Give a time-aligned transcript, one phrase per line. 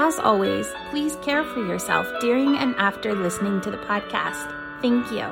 [0.00, 4.46] As always, please care for yourself during and after listening to the podcast.
[4.80, 5.26] Thank you.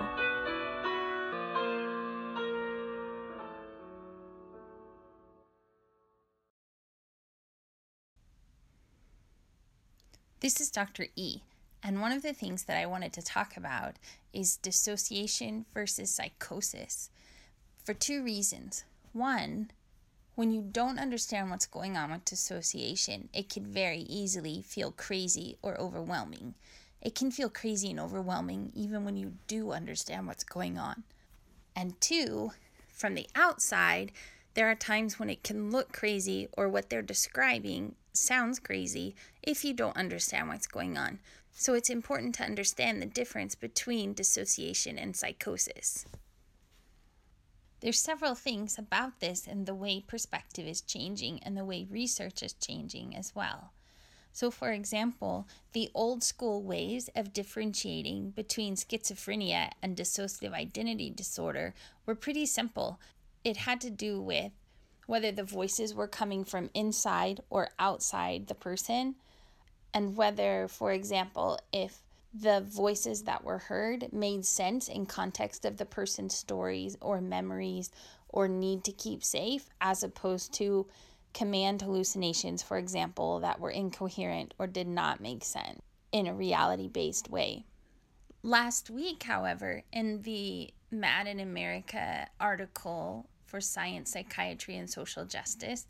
[10.41, 11.06] This is Dr.
[11.14, 11.42] E,
[11.80, 13.95] and one of the things that I wanted to talk about
[14.33, 17.08] is dissociation versus psychosis
[17.84, 18.83] for two reasons.
[19.12, 19.70] One,
[20.37, 25.56] when you don't understand what's going on with dissociation, it can very easily feel crazy
[25.62, 26.55] or overwhelming.
[27.01, 31.05] It can feel crazy and overwhelming even when you do understand what's going on.
[31.75, 32.53] And two,
[32.92, 34.12] from the outside,
[34.53, 39.64] there are times when it can look crazy or what they're describing sounds crazy if
[39.64, 41.19] you don't understand what's going on.
[41.53, 46.05] So it's important to understand the difference between dissociation and psychosis.
[47.80, 52.42] There's several things about this and the way perspective is changing and the way research
[52.42, 53.72] is changing as well.
[54.33, 61.74] So, for example, the old school ways of differentiating between schizophrenia and dissociative identity disorder
[62.05, 63.00] were pretty simple.
[63.44, 64.52] It had to do with
[65.06, 69.14] whether the voices were coming from inside or outside the person,
[69.94, 72.02] and whether, for example, if
[72.41, 77.91] the voices that were heard made sense in context of the person's stories or memories
[78.29, 80.86] or need to keep safe as opposed to
[81.33, 85.80] command hallucinations for example that were incoherent or did not make sense
[86.13, 87.64] in a reality based way.
[88.42, 95.86] Last week however in the mad in america article for science psychiatry and social justice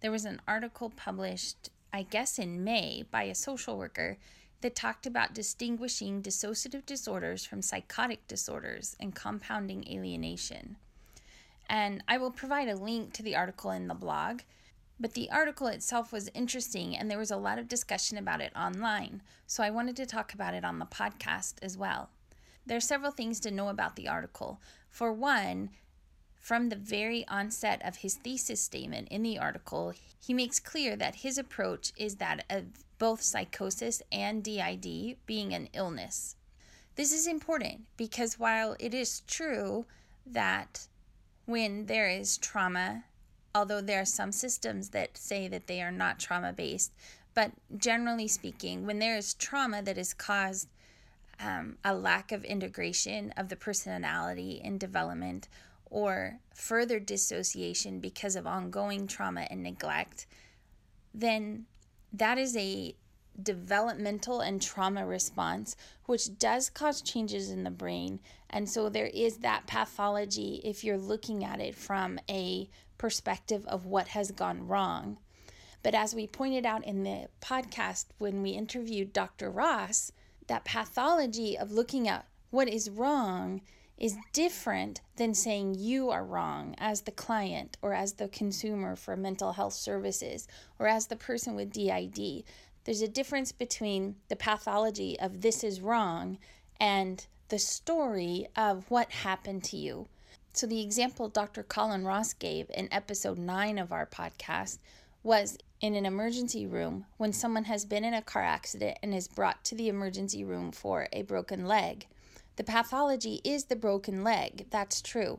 [0.00, 4.16] there was an article published i guess in may by a social worker
[4.60, 10.76] that talked about distinguishing dissociative disorders from psychotic disorders and compounding alienation.
[11.68, 14.40] And I will provide a link to the article in the blog.
[15.00, 18.52] But the article itself was interesting and there was a lot of discussion about it
[18.56, 22.10] online, so I wanted to talk about it on the podcast as well.
[22.66, 24.60] There are several things to know about the article.
[24.90, 25.70] For one,
[26.34, 31.16] from the very onset of his thesis statement in the article, he makes clear that
[31.16, 32.64] his approach is that of
[32.98, 36.36] both psychosis and DID being an illness.
[36.96, 39.86] This is important because while it is true
[40.26, 40.88] that
[41.46, 43.04] when there is trauma,
[43.54, 46.92] although there are some systems that say that they are not trauma based,
[47.34, 50.68] but generally speaking, when there is trauma that has caused
[51.40, 55.48] um, a lack of integration of the personality in development
[55.86, 60.26] or further dissociation because of ongoing trauma and neglect,
[61.14, 61.66] then
[62.12, 62.94] that is a
[63.40, 65.76] developmental and trauma response,
[66.06, 68.20] which does cause changes in the brain.
[68.50, 73.86] And so there is that pathology if you're looking at it from a perspective of
[73.86, 75.18] what has gone wrong.
[75.82, 79.50] But as we pointed out in the podcast when we interviewed Dr.
[79.50, 80.12] Ross,
[80.48, 83.60] that pathology of looking at what is wrong
[83.98, 89.16] is different than saying you are wrong as the client or as the consumer for
[89.16, 90.46] mental health services
[90.78, 92.44] or as the person with DID.
[92.84, 96.38] There's a difference between the pathology of this is wrong
[96.80, 100.06] and the story of what happened to you.
[100.52, 101.62] So, the example Dr.
[101.62, 104.78] Colin Ross gave in episode 9 of our podcast
[105.22, 109.28] was in an emergency room when someone has been in a car accident and is
[109.28, 112.06] brought to the emergency room for a broken leg.
[112.58, 115.38] The pathology is the broken leg, that's true.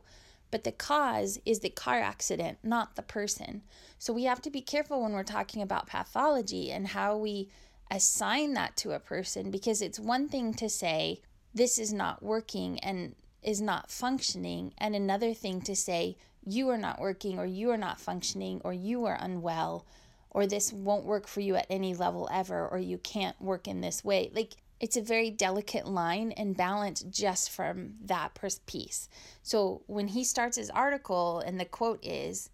[0.52, 3.62] But the cause is the car accident, not the person.
[3.98, 7.50] So we have to be careful when we're talking about pathology and how we
[7.92, 11.20] assign that to a person because it's one thing to say,
[11.54, 16.78] this is not working and is not functioning, and another thing to say, you are
[16.78, 19.86] not working or you are not functioning or you are unwell
[20.30, 23.82] or this won't work for you at any level ever or you can't work in
[23.82, 24.32] this way.
[24.34, 29.10] Like, it's a very delicate line and balance just from that piece.
[29.44, 32.50] So when he starts his article and the quote is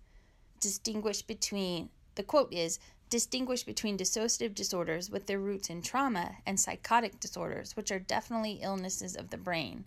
[0.59, 2.79] distinguish between the quote is
[3.09, 8.59] distinguish between dissociative disorders with their roots in trauma and psychotic disorders, which are definitely
[8.61, 9.85] illnesses of the brain.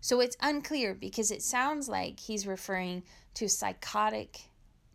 [0.00, 3.02] So it's unclear because it sounds like he's referring
[3.34, 4.40] to psychotic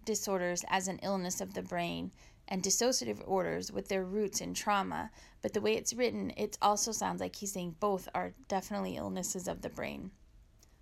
[0.05, 2.11] disorders as an illness of the brain
[2.49, 5.11] and dissociative orders with their roots in trauma.
[5.41, 9.47] But the way it's written, it also sounds like he's saying both are definitely illnesses
[9.47, 10.11] of the brain.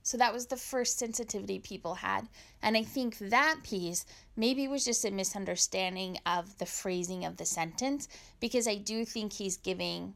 [0.02, 2.30] So that was the first sensitivity people had.
[2.64, 4.06] And I think that piece
[4.38, 8.08] maybe was just a misunderstanding of the phrasing of the sentence
[8.40, 10.14] because I do think he's giving,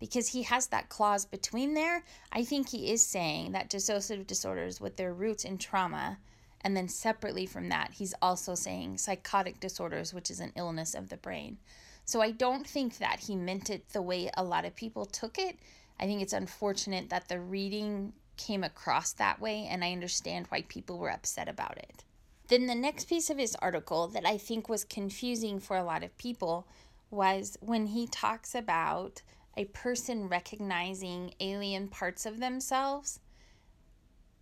[0.00, 4.80] because he has that clause between there, I think he is saying that dissociative disorders
[4.80, 6.18] with their roots in trauma.
[6.64, 11.08] And then separately from that, he's also saying psychotic disorders, which is an illness of
[11.08, 11.58] the brain.
[12.04, 15.38] So I don't think that he meant it the way a lot of people took
[15.38, 15.58] it.
[15.98, 20.62] I think it's unfortunate that the reading came across that way, and I understand why
[20.62, 22.04] people were upset about it.
[22.48, 26.02] Then the next piece of his article that I think was confusing for a lot
[26.02, 26.66] of people
[27.10, 29.22] was when he talks about
[29.56, 33.20] a person recognizing alien parts of themselves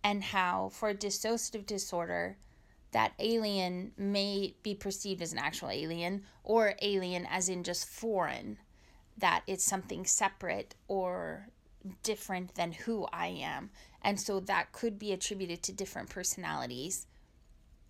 [0.03, 2.37] and how for a dissociative disorder
[2.91, 8.57] that alien may be perceived as an actual alien or alien as in just foreign
[9.17, 11.47] that it's something separate or
[12.03, 13.69] different than who I am.
[14.01, 17.07] And so that could be attributed to different personalities,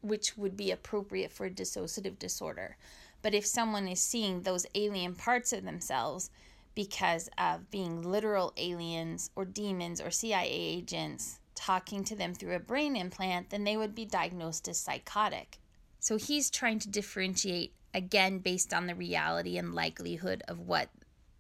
[0.01, 2.77] which would be appropriate for dissociative disorder.
[3.21, 6.29] But if someone is seeing those alien parts of themselves
[6.73, 12.59] because of being literal aliens or demons or CIA agents talking to them through a
[12.59, 15.59] brain implant, then they would be diagnosed as psychotic.
[15.99, 20.89] So he's trying to differentiate again based on the reality and likelihood of what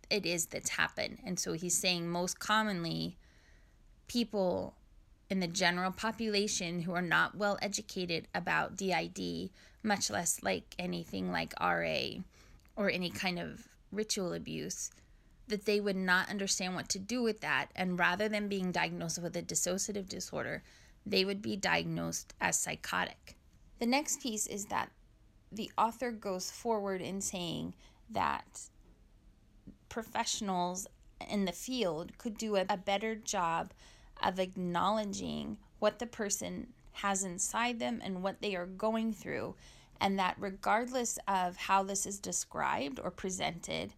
[0.09, 1.19] it is that's happened.
[1.25, 3.17] And so he's saying most commonly,
[4.07, 4.75] people
[5.29, 9.49] in the general population who are not well educated about DID,
[9.81, 12.19] much less like anything like RA
[12.75, 14.91] or any kind of ritual abuse,
[15.51, 17.67] that they would not understand what to do with that.
[17.75, 20.63] And rather than being diagnosed with a dissociative disorder,
[21.05, 23.37] they would be diagnosed as psychotic.
[23.79, 24.89] The next piece is that
[25.51, 27.73] the author goes forward in saying
[28.09, 28.61] that
[29.89, 30.87] professionals
[31.29, 33.71] in the field could do a, a better job
[34.23, 39.55] of acknowledging what the person has inside them and what they are going through,
[39.99, 43.93] and that regardless of how this is described or presented,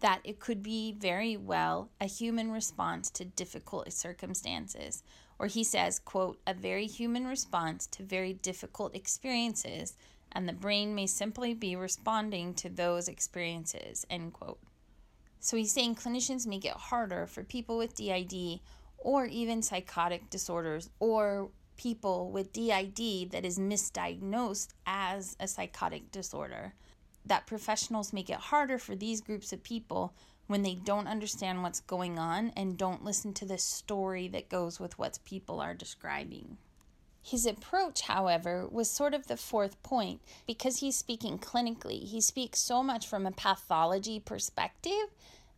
[0.00, 5.02] that it could be very well a human response to difficult circumstances
[5.38, 9.96] or he says quote a very human response to very difficult experiences
[10.32, 14.58] and the brain may simply be responding to those experiences end quote
[15.40, 18.60] so he's saying clinicians make it harder for people with DID
[18.98, 26.74] or even psychotic disorders or people with DID that is misdiagnosed as a psychotic disorder.
[27.26, 30.14] That professionals make it harder for these groups of people
[30.46, 34.78] when they don't understand what's going on and don't listen to the story that goes
[34.78, 36.56] with what people are describing.
[37.22, 42.04] His approach, however, was sort of the fourth point because he's speaking clinically.
[42.04, 45.08] He speaks so much from a pathology perspective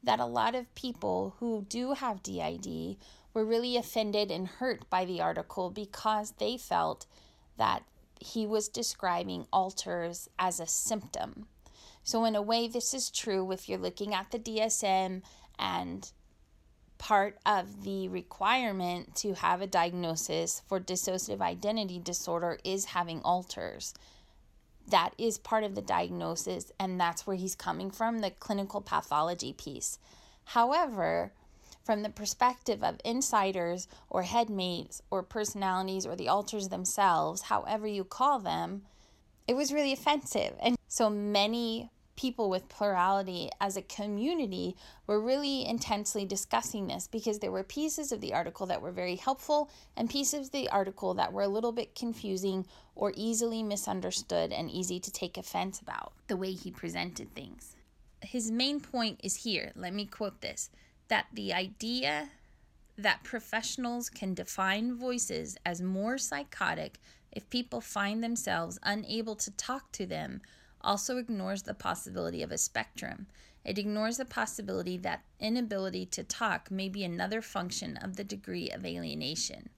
[0.03, 2.97] that a lot of people who do have DID
[3.35, 7.05] were really offended and hurt by the article because they felt
[7.59, 7.83] that
[8.19, 11.49] he was describing alters as a symptom.
[12.09, 15.21] So, in a way, this is true if you're looking at the DSM
[15.59, 16.11] and
[16.97, 23.93] part of the requirement to have a diagnosis for dissociative identity disorder is having alters.
[24.87, 29.53] That is part of the diagnosis, and that's where he's coming from the clinical pathology
[29.53, 29.99] piece.
[30.45, 31.35] However,
[31.85, 38.03] from the perspective of insiders or headmates or personalities or the alters themselves, however you
[38.03, 38.87] call them,
[39.47, 40.55] it was really offensive.
[40.63, 44.75] And so many people with plurality as a community
[45.07, 49.15] were really intensely discussing this because there were pieces of the article that were very
[49.15, 54.53] helpful and pieces of the article that were a little bit confusing or easily misunderstood
[54.53, 57.77] and easy to take offense about the way he presented things.
[58.21, 60.71] His main point is here, let me quote this
[61.07, 62.31] that the idea
[62.99, 66.99] that professionals can define voices as more psychotic
[67.31, 70.41] if people find themselves unable to talk to them
[70.89, 73.27] also ignores the possibility of a spectrum.
[73.63, 78.71] It ignores the possibility that inability to talk may be another function of the degree
[78.71, 79.69] of alienation.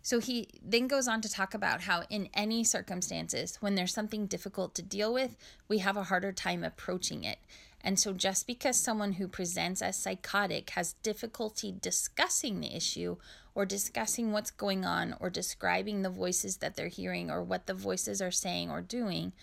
[0.00, 4.26] So he then goes on to talk about how, in any circumstances, when there's something
[4.26, 5.36] difficult to deal with,
[5.68, 7.38] we have a harder time approaching it.
[7.82, 13.16] And so, just because someone who presents as psychotic has difficulty discussing the issue
[13.54, 17.74] or discussing what's going on or describing the voices that they're hearing or what the
[17.74, 19.34] voices are saying or doing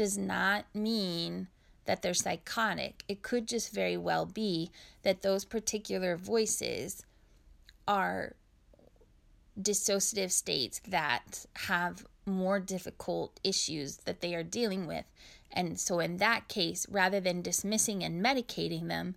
[0.00, 1.46] does not mean
[1.84, 3.04] that they're psychotic.
[3.06, 4.70] It could just very well be
[5.02, 7.04] that those particular voices
[7.86, 8.34] are
[9.60, 15.04] dissociative states that have more difficult issues that they are dealing with.
[15.52, 19.16] And so, in that case, rather than dismissing and medicating them,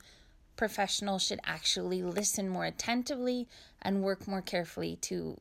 [0.57, 3.47] professionals should actually listen more attentively
[3.81, 5.37] and work more carefully to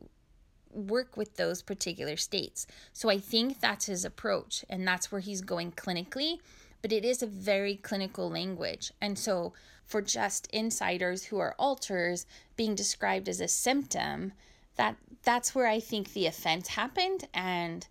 [0.73, 2.67] work with those particular states.
[2.91, 6.39] So I think that's his approach, and that's where he's going clinically.
[6.81, 8.91] But it is a very clinical language.
[8.99, 9.53] And so
[9.85, 12.25] for just insiders who are alters
[12.57, 14.33] being described as a symptom,
[14.75, 17.87] that that's where I think the offense happened and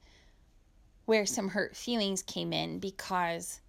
[1.04, 3.60] where some hurt feelings came in because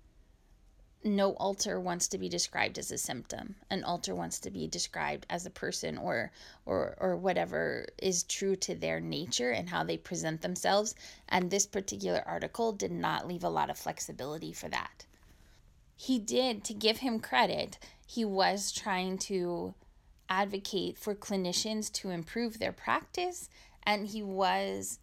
[1.04, 3.56] no alter wants to be described as a symptom.
[3.70, 6.32] An alter wants to be described as a person or
[6.66, 10.96] or or whatever is true to their nature and how they present themselves.
[11.30, 15.06] And this particular article did not leave a lot of flexibility for that.
[15.96, 19.74] He did, to give him credit, he was trying to
[20.30, 23.50] advocate for clinicians to improve their practice
[23.84, 25.00] and he was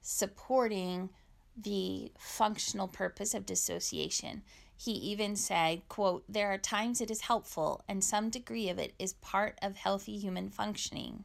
[0.00, 1.10] supporting
[1.56, 4.42] the functional purpose of dissociation
[4.76, 8.94] he even said, quote, There are times it is helpful, and some degree of it
[8.98, 11.24] is part of healthy human functioning.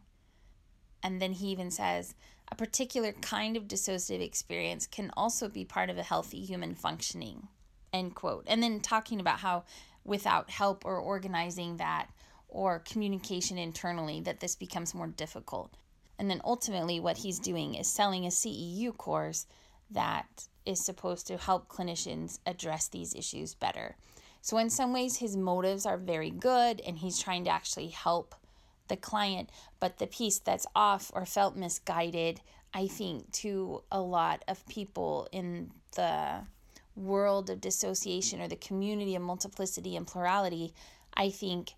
[1.02, 2.16] And then he even says,
[2.52, 7.48] a particular kind of dissociative experience can also be part of a healthy human functioning.
[7.94, 8.46] End quote.
[8.48, 9.66] And then talking about how
[10.04, 12.08] without help or organizing that
[12.48, 15.76] or communication internally that this becomes more difficult.
[16.18, 19.46] And then ultimately what he's doing is selling a CEU course
[19.92, 23.96] that is supposed to help clinicians address these issues better.
[24.42, 28.36] So, in some ways, his motives are very good and he's trying to actually help
[28.88, 29.50] the client.
[29.80, 32.40] But the piece that's off or felt misguided,
[32.74, 36.42] I think, to a lot of people in the
[36.96, 40.74] world of dissociation or the community of multiplicity and plurality,
[41.16, 41.74] I think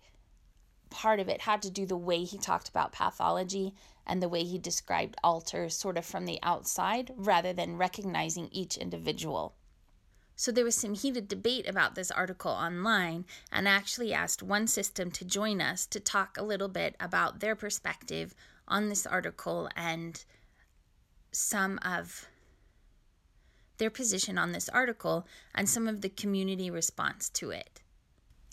[0.90, 3.74] part of it had to do the way he talked about pathology
[4.06, 8.76] and the way he described alters sort of from the outside rather than recognizing each
[8.76, 9.54] individual.
[10.34, 14.66] So there was some heated debate about this article online, and I actually asked one
[14.66, 18.34] system to join us to talk a little bit about their perspective
[18.66, 20.24] on this article and
[21.30, 22.28] some of
[23.78, 27.80] their position on this article and some of the community response to it.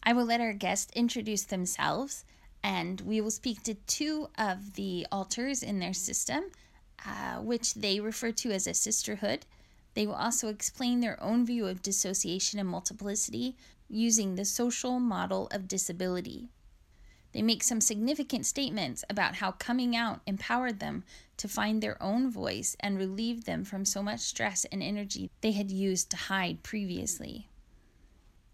[0.04, 2.26] I will let our guests introduce themselves
[2.64, 6.46] and we will speak to two of the alters in their system,
[7.06, 9.46] uh, which they refer to as a sisterhood.
[9.94, 13.56] They will also explain their own view of dissociation and multiplicity
[13.90, 16.50] using the social model of disability.
[17.32, 21.04] They make some significant statements about how coming out empowered them
[21.38, 25.52] to find their own voice and relieved them from so much stress and energy they
[25.52, 27.49] had used to hide previously.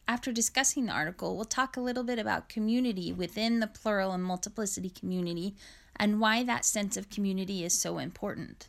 [0.08, 4.24] After discussing the article, we'll talk a little bit about community within the plural and
[4.24, 5.56] multiplicity community
[5.96, 8.68] and why that sense of community is so important.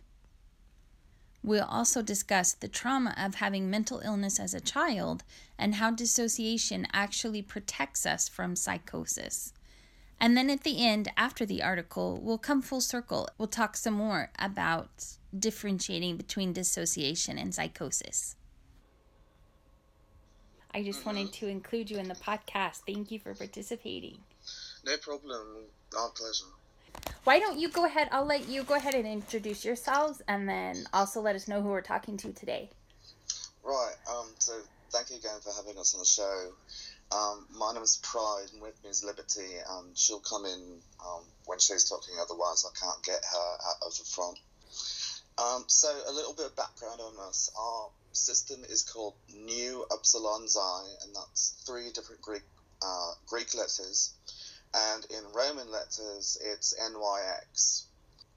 [1.43, 5.23] We'll also discuss the trauma of having mental illness as a child
[5.59, 9.53] and how dissociation actually protects us from psychosis.
[10.19, 13.29] And then at the end, after the article, we'll come full circle.
[13.37, 18.35] We'll talk some more about differentiating between dissociation and psychosis.
[20.77, 21.09] I just mm-hmm.
[21.09, 22.83] wanted to include you in the podcast.
[22.87, 24.19] Thank you for participating.
[24.85, 25.65] No problem.
[25.99, 26.45] Our pleasure.
[27.25, 28.11] Why don't you go ahead?
[28.13, 31.71] I'll let you go ahead and introduce yourselves and then also let us know who
[31.71, 32.69] we're talking to today.
[33.65, 33.95] Right.
[34.11, 34.53] Um, so
[34.91, 36.53] thank you again for having us on the show.
[37.11, 40.61] Um, my name is Pride, and with me is Liberty, and she'll come in
[41.01, 42.15] um, when she's talking.
[42.21, 44.39] Otherwise, I can't get her out of the front.
[45.39, 47.51] Um, so, a little bit of background on us.
[47.57, 52.43] Our system is called Nu Upsilon Xi, and that's three different Greek
[52.83, 54.13] uh, Greek letters.
[54.75, 57.85] And in Roman letters, it's NYX.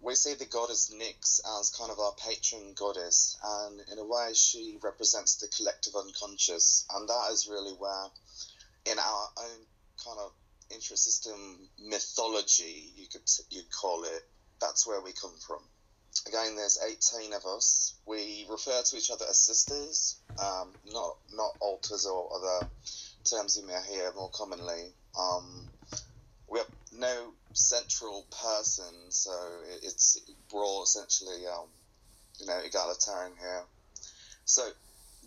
[0.01, 4.33] We see the goddess Nyx as kind of our patron goddess, and in a way,
[4.33, 8.05] she represents the collective unconscious, and that is really where,
[8.85, 9.59] in our own
[10.05, 10.31] kind of
[10.71, 14.23] intrasystem mythology, you could you'd call it,
[14.61, 15.61] that's where we come from
[16.27, 16.79] again, there's
[17.13, 17.95] 18 of us.
[18.05, 22.67] We refer to each other as sisters, um, not not alters or other
[23.29, 24.93] terms you may hear more commonly.
[25.19, 25.69] Um,
[26.47, 29.31] we have no central person, so
[29.83, 30.19] it's
[30.51, 31.67] we're all essentially um,
[32.39, 33.63] you know egalitarian here.
[34.45, 34.67] So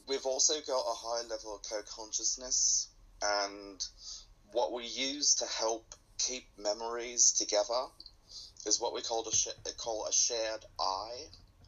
[0.09, 2.89] we've also got a high level of co-consciousness,
[3.23, 3.81] and
[4.53, 7.87] what we use to help keep memories together
[8.67, 11.11] is what we call a, sh- call a shared I,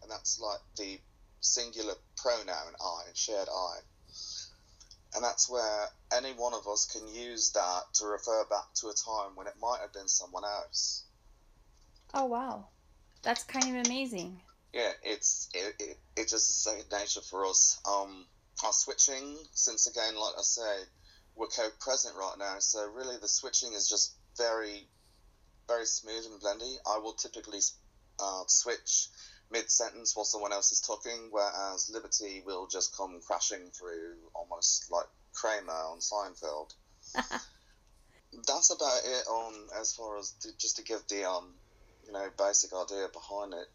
[0.02, 0.98] and that's like the
[1.40, 3.78] singular pronoun I, shared I.
[5.14, 8.94] And that's where any one of us can use that to refer back to a
[8.94, 11.04] time when it might have been someone else.
[12.12, 12.68] Oh wow,
[13.22, 14.40] that's kind of amazing.
[14.72, 17.78] Yeah, it's it, it, it's just the same nature for us.
[17.88, 18.26] Um,
[18.64, 20.84] are switching, since again, like I say,
[21.36, 24.88] we're co-present right now, so really the switching is just very,
[25.68, 26.76] very smooth and blendy.
[26.86, 27.60] I will typically
[28.20, 29.08] uh, switch
[29.50, 35.06] mid-sentence while someone else is talking, whereas Liberty will just come crashing through almost like
[35.32, 36.72] Kramer on Seinfeld.
[38.46, 41.54] That's about it on as far as to, just to give the um,
[42.06, 43.68] you know, basic idea behind it.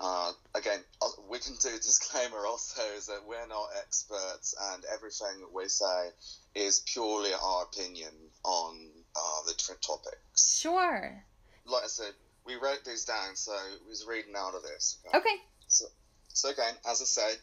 [0.00, 4.82] Uh, again, uh, we can do a disclaimer also is that we're not experts, and
[4.94, 6.08] everything we say
[6.54, 8.12] is purely our opinion
[8.44, 10.58] on uh, the different topics.
[10.58, 11.24] Sure.
[11.66, 12.14] Like I said,
[12.44, 13.52] we wrote these down, so
[13.84, 14.98] we was reading out of this.
[15.08, 15.18] Okay.
[15.18, 15.36] okay.
[15.68, 15.86] So,
[16.28, 17.36] so again, as I said,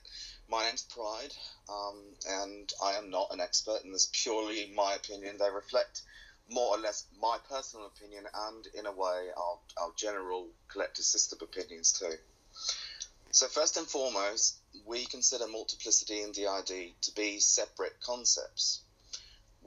[0.50, 1.34] my name's Pride,
[1.70, 5.38] um, and I am not an expert, in this purely my opinion.
[5.38, 6.02] They reflect
[6.50, 11.40] more or less my personal opinion, and in a way, our, our general collective system
[11.42, 12.16] opinions too.
[13.32, 18.82] So, first and foremost, we consider multiplicity and DID to be separate concepts.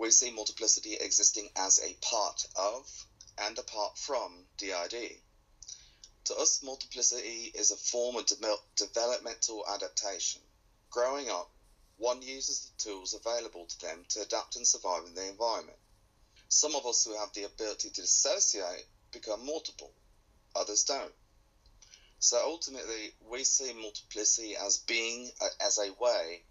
[0.01, 5.21] We see multiplicity existing as a part of and apart from DID.
[6.25, 10.41] To us, multiplicity is a form of de- developmental adaptation.
[10.89, 11.51] Growing up,
[11.99, 15.79] one uses the tools available to them to adapt and survive in the environment.
[16.49, 19.93] Some of us who have the ability to dissociate become multiple,
[20.57, 21.15] others don't.
[22.21, 25.31] So ultimately, we see multiplicity as being
[25.61, 26.43] as a way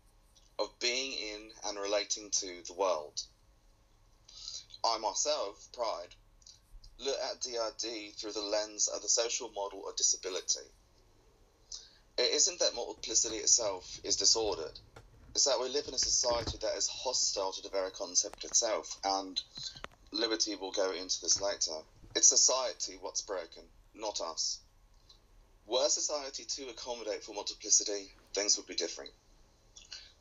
[0.59, 3.19] of being in and relating to the world.
[4.83, 6.15] I myself, Pride,
[6.99, 10.73] look at DID through the lens of the social model of disability.
[12.17, 14.79] It isn't that multiplicity itself is disordered.
[15.35, 18.97] It's that we live in a society that is hostile to the very concept itself,
[19.03, 19.39] and
[20.11, 21.79] Liberty will go into this later.
[22.15, 24.59] It's society what's broken, not us.
[25.65, 29.11] Were society to accommodate for multiplicity, things would be different.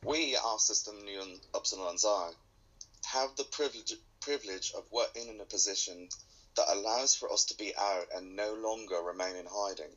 [0.02, 2.36] We, our system, Neon Upsilon Xi,
[3.06, 6.08] have the privilege, privilege of working in a position
[6.56, 9.96] that allows for us to be out and no longer remain in hiding.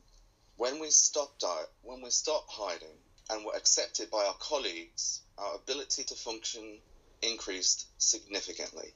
[0.56, 2.98] When we stopped out, when we stopped hiding
[3.30, 6.80] and were accepted by our colleagues, our ability to function
[7.22, 8.92] increased significantly.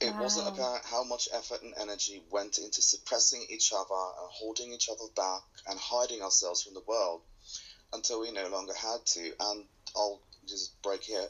[0.00, 0.22] It wow.
[0.22, 4.88] wasn't about how much effort and energy went into suppressing each other and holding each
[4.88, 7.20] other back and hiding ourselves from the world
[7.92, 9.32] until we no longer had to.
[9.40, 11.28] And I'll just break here.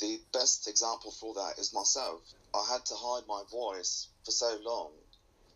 [0.00, 2.22] The best example for that is myself.
[2.54, 4.90] I had to hide my voice for so long,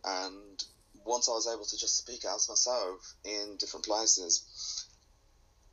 [0.04, 0.64] and
[1.04, 4.86] once I was able to just speak as myself in different places,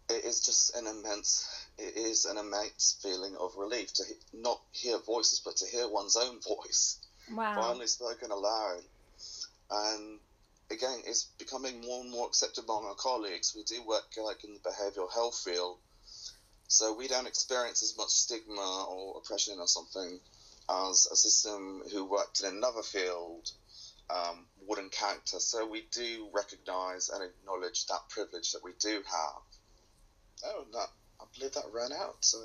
[0.09, 4.97] it is just an immense it is an immense feeling of relief to not hear
[4.99, 6.99] voices, but to hear one's own voice
[7.31, 7.55] wow.
[7.55, 8.81] finally spoken aloud.
[9.69, 10.19] And
[10.71, 13.53] again, it's becoming more and more accepted among our colleagues.
[13.55, 15.77] We do work like in the behavioural health field,
[16.67, 20.19] so we don't experience as much stigma or oppression or something
[20.69, 23.51] as a system who worked in another field
[24.09, 25.39] um, would encounter.
[25.39, 29.41] So we do recognise and acknowledge that privilege that we do have.
[30.45, 30.87] Oh, that
[31.19, 32.17] I believe that ran out.
[32.21, 32.37] So,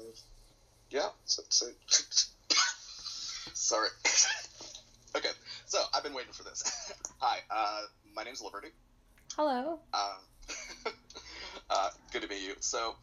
[0.91, 1.09] yeah.
[1.25, 1.67] So, so
[3.55, 3.89] sorry.
[5.17, 5.31] okay,
[5.67, 6.63] so I've been waiting for this.
[7.19, 7.83] Hi, uh,
[8.15, 8.69] my name's Liberty.
[9.37, 9.81] Hello.
[9.93, 10.15] Uh,
[11.71, 12.55] uh, good to meet you.
[12.61, 12.97] So,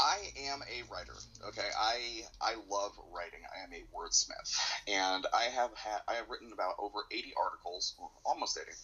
[0.00, 0.16] I
[0.48, 1.12] am a writer.
[1.48, 3.40] Okay, I I love writing.
[3.54, 4.58] I am a wordsmith,
[4.88, 8.76] and I have had I have written about over eighty articles, almost eighty,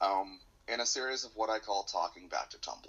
[0.00, 0.38] um,
[0.72, 2.86] in a series of what I call talking back to Tumblr.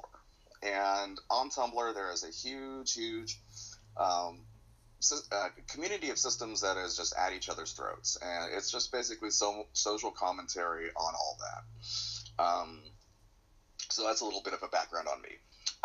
[0.61, 3.39] And on Tumblr, there is a huge, huge
[3.97, 4.41] um,
[5.31, 9.31] uh, community of systems that is just at each other's throats, and it's just basically
[9.31, 12.43] so, social commentary on all that.
[12.43, 12.81] Um,
[13.89, 15.29] so that's a little bit of a background on me.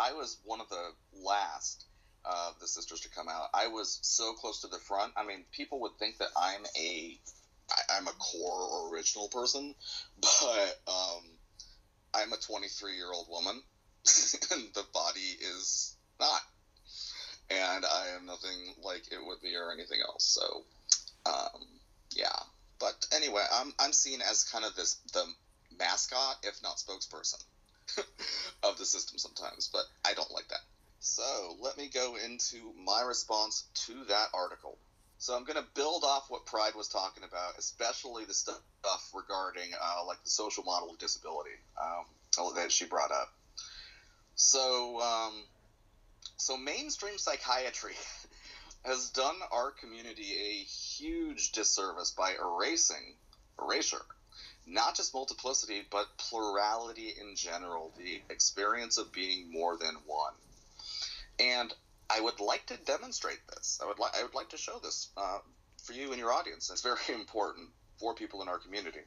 [0.00, 1.84] I was one of the last
[2.24, 3.48] of the sisters to come out.
[3.52, 5.12] I was so close to the front.
[5.16, 7.18] I mean, people would think that I'm a
[7.90, 9.74] I'm a core or original person,
[10.20, 11.24] but um,
[12.14, 13.62] I'm a 23 year old woman
[14.50, 16.40] and the body is not.
[17.50, 20.24] And I am nothing like it would be or anything else.
[20.24, 20.64] So,
[21.26, 21.66] um,
[22.12, 22.38] yeah.
[22.78, 25.24] But anyway, I'm I'm seen as kind of this the
[25.78, 27.42] mascot, if not spokesperson,
[28.62, 29.68] of the system sometimes.
[29.72, 30.60] But I don't like that.
[31.00, 34.78] So let me go into my response to that article.
[35.18, 38.60] So I'm going to build off what Pride was talking about, especially the stuff
[39.14, 41.50] regarding uh, like the social model of disability
[41.80, 43.30] um, that she brought up.
[44.34, 45.34] So, um,
[46.38, 47.92] so mainstream psychiatry
[48.84, 53.16] has done our community a huge disservice by erasing,
[53.60, 54.04] erasure,
[54.70, 60.32] not just multiplicity, but plurality in general, the experience of being more than one.
[61.40, 61.72] And
[62.08, 63.80] I would like to demonstrate this.
[63.82, 65.38] I would like I would like to show this uh,
[65.84, 66.70] for you and your audience.
[66.70, 69.00] It's very important for people in our community.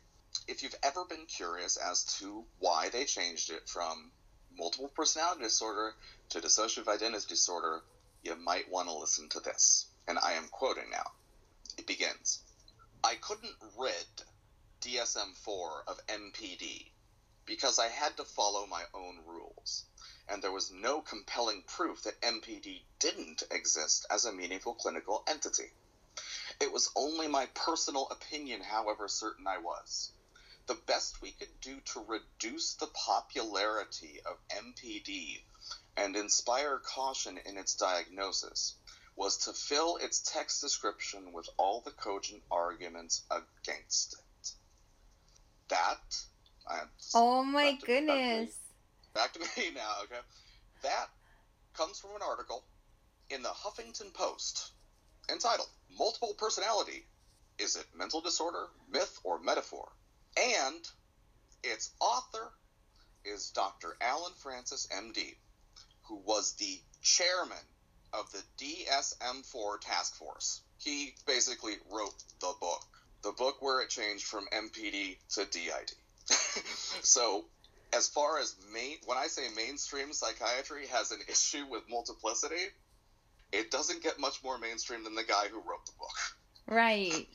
[0.47, 4.11] If you've ever been curious as to why they changed it from
[4.57, 5.93] multiple personality disorder
[6.29, 7.81] to dissociative identity disorder,
[8.23, 9.87] you might want to listen to this.
[10.07, 11.11] And I am quoting now.
[11.77, 12.41] It begins
[13.03, 14.05] I couldn't rid
[14.83, 16.91] DSM 4 of MPD
[17.45, 19.85] because I had to follow my own rules.
[20.27, 25.71] And there was no compelling proof that MPD didn't exist as a meaningful clinical entity.
[26.59, 30.11] It was only my personal opinion, however certain I was.
[30.65, 35.43] The best we could do to reduce the popularity of MPD
[35.95, 38.75] and inspire caution in its diagnosis
[39.15, 44.22] was to fill its text description with all the cogent arguments against it.
[45.69, 46.25] That,
[47.15, 48.57] oh my back to, goodness.
[49.13, 50.21] Back to, back to me now, okay?
[50.83, 51.07] That
[51.73, 52.63] comes from an article
[53.29, 54.71] in the Huffington Post
[55.31, 57.05] entitled Multiple Personality
[57.57, 59.91] Is It Mental Disorder, Myth, or Metaphor?
[60.37, 60.87] And
[61.63, 62.51] its author
[63.25, 63.95] is Dr.
[64.01, 65.35] Allen Frances, MD,
[66.03, 67.57] who was the chairman
[68.11, 70.61] of the DSM 4 task force.
[70.77, 72.85] He basically wrote the book,
[73.23, 75.91] the book where it changed from MPD to DID.
[77.01, 77.45] so,
[77.93, 82.65] as far as main, when I say mainstream psychiatry has an issue with multiplicity,
[83.51, 86.17] it doesn't get much more mainstream than the guy who wrote the book.
[86.67, 87.27] Right.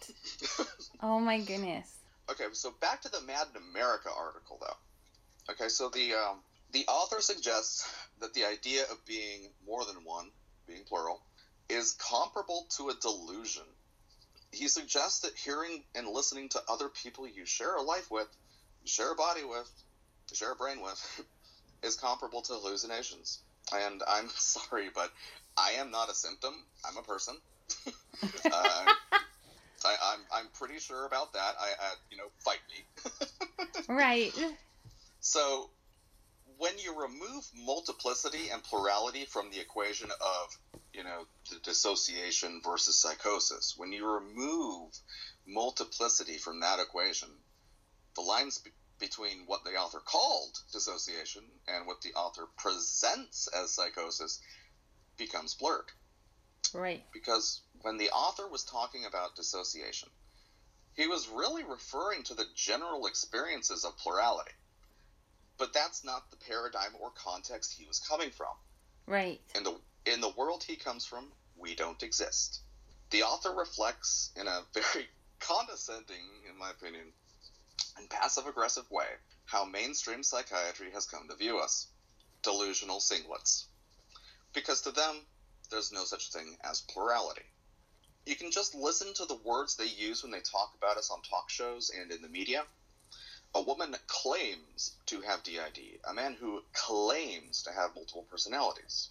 [1.03, 1.92] oh my goodness.
[2.31, 5.53] Okay, so back to the Mad in America article, though.
[5.53, 6.38] Okay, so the um,
[6.72, 10.31] the author suggests that the idea of being more than one
[10.68, 11.22] being plural,
[11.68, 13.64] is comparable to a delusion.
[14.53, 18.29] He suggests that hearing and listening to other people you share a life with,
[18.85, 19.71] share a body with,
[20.33, 21.27] share a brain with,
[21.83, 23.41] is comparable to hallucinations.
[23.73, 25.11] And I'm sorry, but
[25.57, 26.55] I am not a symptom.
[26.85, 27.37] I'm a person.
[28.23, 28.87] uh,
[29.85, 31.55] I, am I'm, I'm pretty sure about that.
[31.61, 33.95] I, I you know, fight me.
[33.95, 34.33] right.
[35.21, 35.71] So
[36.59, 40.59] when you remove multiplicity and plurality from the equation of,
[40.92, 44.92] you know, the dissociation versus psychosis, when you remove
[45.46, 47.29] multiplicity from that equation,
[48.14, 53.72] the lines be- between what the author called dissociation and what the author presents as
[53.72, 54.40] psychosis
[55.16, 55.90] becomes blurred.
[56.74, 57.05] Right.
[57.12, 60.09] Because when the author was talking about dissociation,
[60.94, 64.53] he was really referring to the general experiences of plurality
[65.59, 68.55] but that's not the paradigm or context he was coming from.
[69.07, 69.40] Right.
[69.55, 69.74] In the
[70.12, 72.61] in the world he comes from, we don't exist.
[73.11, 75.09] The author reflects in a very
[75.40, 77.12] condescending, in my opinion,
[77.97, 79.07] and passive aggressive way
[79.49, 81.87] how mainstream psychiatry has come to view us.
[82.42, 83.64] Delusional singlets.
[84.53, 85.27] Because to them,
[85.71, 87.47] there's no such thing as plurality.
[88.27, 91.23] You can just listen to the words they use when they talk about us on
[91.23, 92.66] talk shows and in the media,
[93.55, 99.09] a woman claims to have DID, a man who claims to have multiple personalities.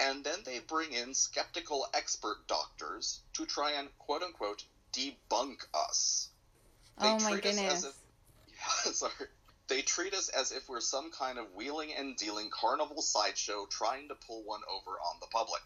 [0.00, 6.28] And then they bring in skeptical expert doctors to try and quote unquote debunk us.
[7.00, 7.84] They oh my goodness.
[7.84, 7.94] If,
[8.86, 9.12] yeah, sorry.
[9.68, 14.08] They treat us as if we're some kind of wheeling and dealing carnival sideshow trying
[14.08, 15.62] to pull one over on the public.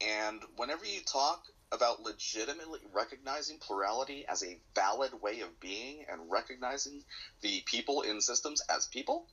[0.00, 6.30] And whenever you talk about legitimately recognizing plurality as a valid way of being and
[6.30, 7.02] recognizing
[7.42, 9.26] the people in systems as people,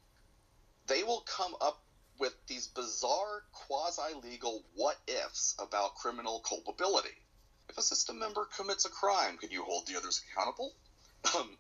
[0.86, 1.82] they will come up
[2.20, 7.16] with these bizarre quasi legal what ifs about criminal culpability.
[7.70, 10.74] If a system member commits a crime, can you hold the others accountable?
[11.36, 11.58] Um,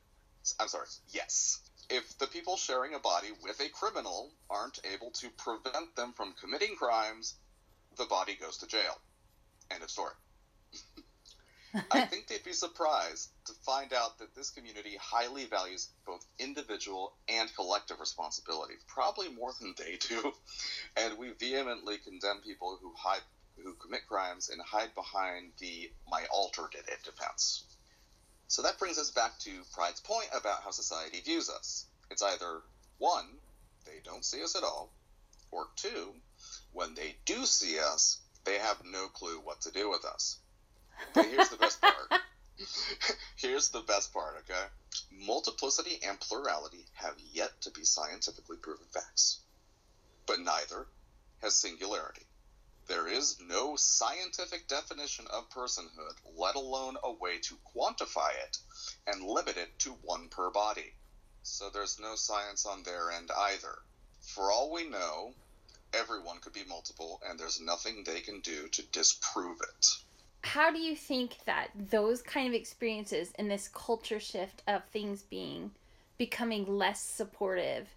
[0.59, 1.59] I'm sorry, yes.
[1.89, 6.33] If the people sharing a body with a criminal aren't able to prevent them from
[6.39, 7.35] committing crimes,
[7.97, 8.99] the body goes to jail.
[9.71, 10.13] End of story.
[11.91, 17.13] I think they'd be surprised to find out that this community highly values both individual
[17.27, 20.33] and collective responsibility, probably more than they do.
[20.95, 23.21] And we vehemently condemn people who hide
[23.63, 27.63] who commit crimes and hide behind the my alter did it defense.
[28.47, 31.85] So that brings us back to Pride's point about how society views us.
[32.09, 32.61] It's either
[32.97, 33.27] one,
[33.85, 34.89] they don't see us at all,
[35.51, 36.13] or two,
[36.71, 40.39] when they do see us, they have no clue what to do with us.
[41.13, 41.93] But here's the best part.
[43.35, 44.65] here's the best part, okay?
[45.11, 49.41] Multiplicity and plurality have yet to be scientifically proven facts.
[50.25, 50.87] But neither
[51.41, 52.25] has singularity.
[52.87, 58.57] There is no scientific definition of personhood, let alone a way to quantify it
[59.05, 60.95] and limit it to one per body.
[61.43, 63.83] So there's no science on their end either.
[64.21, 65.35] For all we know,
[65.93, 69.87] everyone could be multiple, and there's nothing they can do to disprove it.
[70.41, 75.23] How do you think that those kind of experiences and this culture shift of things
[75.23, 75.71] being
[76.17, 77.87] becoming less supportive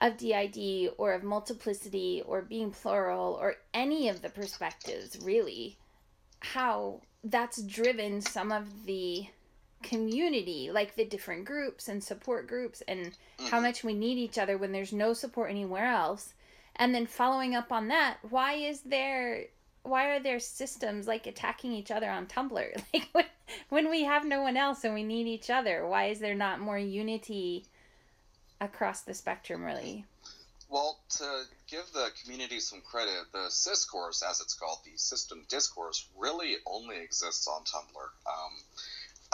[0.00, 5.78] of DID or of multiplicity or being plural or any of the perspectives really
[6.40, 9.26] how that's driven some of the
[9.82, 13.46] community like the different groups and support groups and mm-hmm.
[13.46, 16.34] how much we need each other when there's no support anywhere else
[16.76, 19.44] and then following up on that why is there
[19.84, 23.24] why are there systems like attacking each other on tumblr like when,
[23.68, 26.58] when we have no one else and we need each other why is there not
[26.58, 27.64] more unity
[28.64, 30.04] across the spectrum, really.
[30.68, 36.08] Well, to give the community some credit, the Syscourse, as it's called, the system discourse,
[36.18, 38.08] really only exists on Tumblr.
[38.26, 38.52] Um,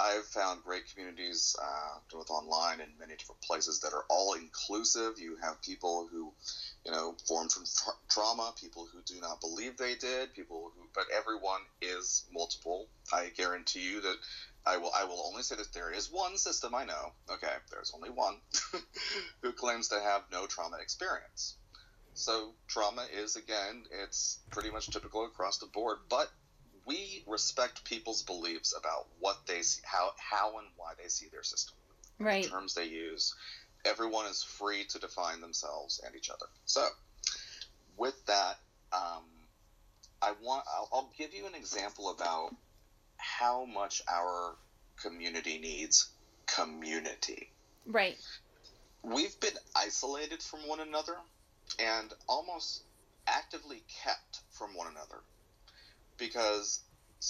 [0.01, 5.19] I've found great communities uh, both online and many different places that are all inclusive.
[5.19, 6.33] You have people who,
[6.87, 10.89] you know, formed from tra- trauma, people who do not believe they did, people who,
[10.95, 12.89] but everyone is multiple.
[13.13, 14.17] I guarantee you that
[14.65, 17.13] I will I will only say that there is one system I know.
[17.31, 18.41] Okay, there's only one
[19.43, 21.57] who claims to have no trauma experience.
[22.15, 26.29] So trauma is again, it's pretty much typical across the board, but
[26.91, 31.45] we respect people's beliefs about what they see, how how and why they see their
[31.45, 31.77] system,
[32.19, 32.43] right?
[32.43, 33.35] The terms they use.
[33.85, 36.47] Everyone is free to define themselves and each other.
[36.65, 36.85] So,
[37.97, 38.57] with that,
[38.93, 39.25] um,
[40.21, 42.55] I want I'll, I'll give you an example about
[43.19, 44.57] how much our
[45.01, 46.11] community needs
[46.47, 47.49] community.
[47.87, 48.17] Right.
[49.05, 51.15] We've been isolated from one another
[51.79, 52.83] and almost
[53.29, 55.23] actively kept from one another
[56.21, 56.81] because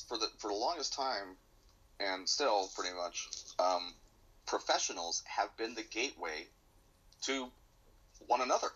[0.06, 1.36] for the for the longest time
[1.98, 3.94] and still pretty much um,
[4.46, 6.46] professionals have been the gateway
[7.22, 7.48] to
[8.26, 8.68] one another.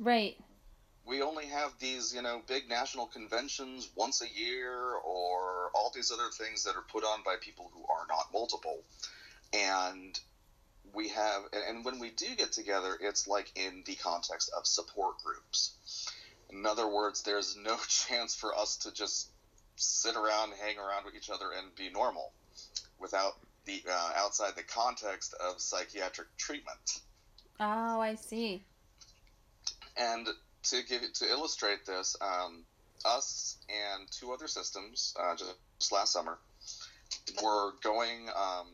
[0.00, 0.36] Right
[1.10, 6.12] we only have these, you know, big national conventions once a year or all these
[6.12, 8.78] other things that are put on by people who are not multiple.
[9.52, 10.18] And
[10.94, 15.16] we have, and when we do get together, it's like in the context of support
[15.24, 16.08] groups.
[16.50, 19.30] In other words, there's no chance for us to just
[19.80, 22.32] sit around, hang around with each other, and be normal
[22.98, 27.00] without the uh, outside the context of psychiatric treatment.
[27.58, 28.62] Oh, I see.
[29.96, 30.28] And
[30.64, 32.64] to give it to illustrate this, um,
[33.04, 36.38] us and two other systems uh, just last summer
[37.42, 38.68] were going um,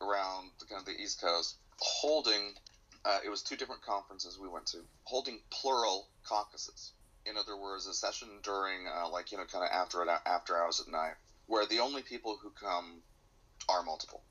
[0.00, 2.54] around the, kind of the East Coast, holding.
[3.04, 6.92] Uh, it was two different conferences we went to, holding plural caucuses.
[7.26, 10.80] In other words, a session during uh, like you know kind of after after hours
[10.80, 11.14] at night,
[11.46, 13.00] where the only people who come
[13.68, 14.22] are multiple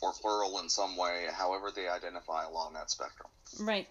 [0.00, 3.28] or plural in some way, however they identify along that spectrum.
[3.60, 3.88] Right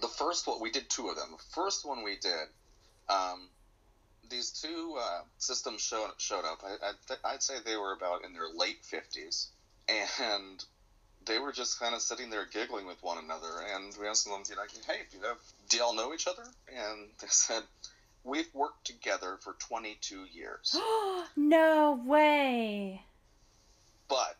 [0.00, 1.28] the first one we did two of them.
[1.32, 2.48] The first one we did,
[3.08, 3.48] um,
[4.28, 6.62] these two uh, systems showed showed up.
[6.64, 9.48] I, would say they were about in their late fifties,
[9.88, 10.64] and
[11.26, 13.48] they were just kind of sitting there giggling with one another.
[13.74, 15.34] And we asked them, you know, hey, do you know,
[15.68, 16.44] do y'all know each other?
[16.68, 17.62] And they said,
[18.24, 20.76] we've worked together for 22 years.
[21.36, 23.02] no way.
[24.08, 24.36] But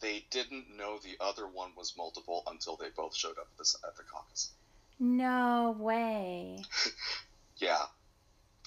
[0.00, 3.74] they didn't know the other one was multiple until they both showed up at the,
[3.86, 4.50] at the caucus.
[4.98, 6.64] No way.
[7.56, 7.86] yeah,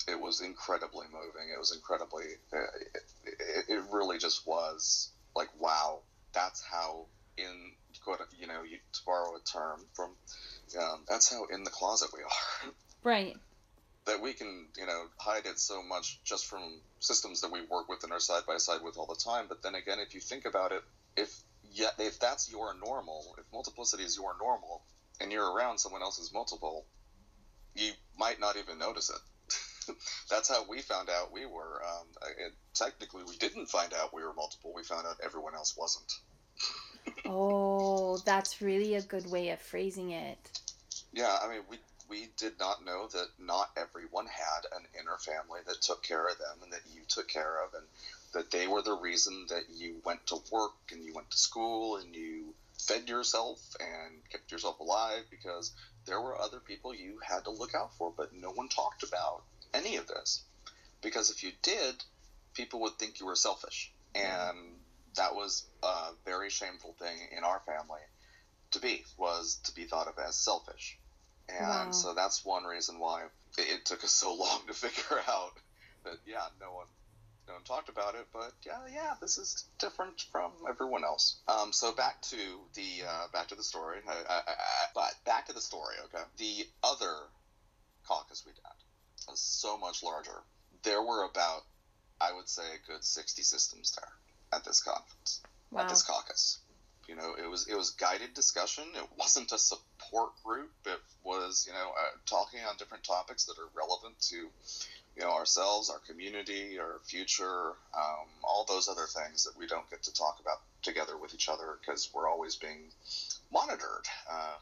[0.07, 1.49] it was incredibly moving.
[1.53, 2.25] It was incredibly.
[2.53, 2.57] Uh,
[2.95, 5.99] it, it, it, really just was like wow.
[6.33, 7.05] That's how
[7.37, 7.71] in
[8.03, 10.11] quote you know you, to borrow a term from
[10.79, 12.71] um, that's how in the closet we are.
[13.03, 13.37] Right.
[14.07, 17.87] that we can you know hide it so much just from systems that we work
[17.87, 19.45] with and are side by side with all the time.
[19.47, 20.81] But then again, if you think about it,
[21.15, 24.81] if yeah, if that's your normal, if multiplicity is your normal,
[25.21, 26.85] and you're around someone else's multiple,
[27.75, 29.95] you might not even notice it.
[30.29, 31.81] That's how we found out we were.
[31.83, 32.07] Um,
[32.39, 34.73] it, technically, we didn't find out we were multiple.
[34.75, 36.11] We found out everyone else wasn't.
[37.25, 40.37] Oh, that's really a good way of phrasing it.
[41.13, 45.59] Yeah, I mean, we we did not know that not everyone had an inner family
[45.65, 47.83] that took care of them and that you took care of, and
[48.33, 51.97] that they were the reason that you went to work and you went to school
[51.97, 55.71] and you fed yourself and kept yourself alive because
[56.05, 59.43] there were other people you had to look out for, but no one talked about
[59.73, 60.43] any of this.
[61.01, 61.95] Because if you did,
[62.53, 63.91] people would think you were selfish.
[64.13, 64.74] And
[65.15, 68.01] that was a very shameful thing in our family
[68.71, 70.97] to be, was to be thought of as selfish.
[71.47, 71.91] And wow.
[71.91, 73.23] so that's one reason why
[73.57, 75.53] it took us so long to figure out
[76.03, 76.87] that, yeah, no one
[77.47, 81.37] no one talked about it, but yeah, yeah, this is different from everyone else.
[81.47, 82.37] Um, so back to
[82.73, 83.99] the uh, back to the story.
[84.07, 85.93] I, I, I, but back to the story.
[86.05, 87.13] Okay, the other
[88.07, 89.29] caucus we had.
[89.29, 90.41] Was so much larger.
[90.81, 91.61] There were about,
[92.19, 94.09] I would say, a good 60 systems there
[94.55, 95.41] at this conference,
[95.71, 95.81] wow.
[95.81, 96.59] at this caucus.
[97.07, 98.83] You know, it was it was guided discussion.
[98.95, 100.71] It wasn't a support group.
[100.85, 105.31] It was you know uh, talking on different topics that are relevant to you know
[105.31, 110.13] ourselves, our community, our future, um, all those other things that we don't get to
[110.13, 112.89] talk about together with each other because we're always being
[113.51, 114.07] monitored.
[114.29, 114.57] Uh,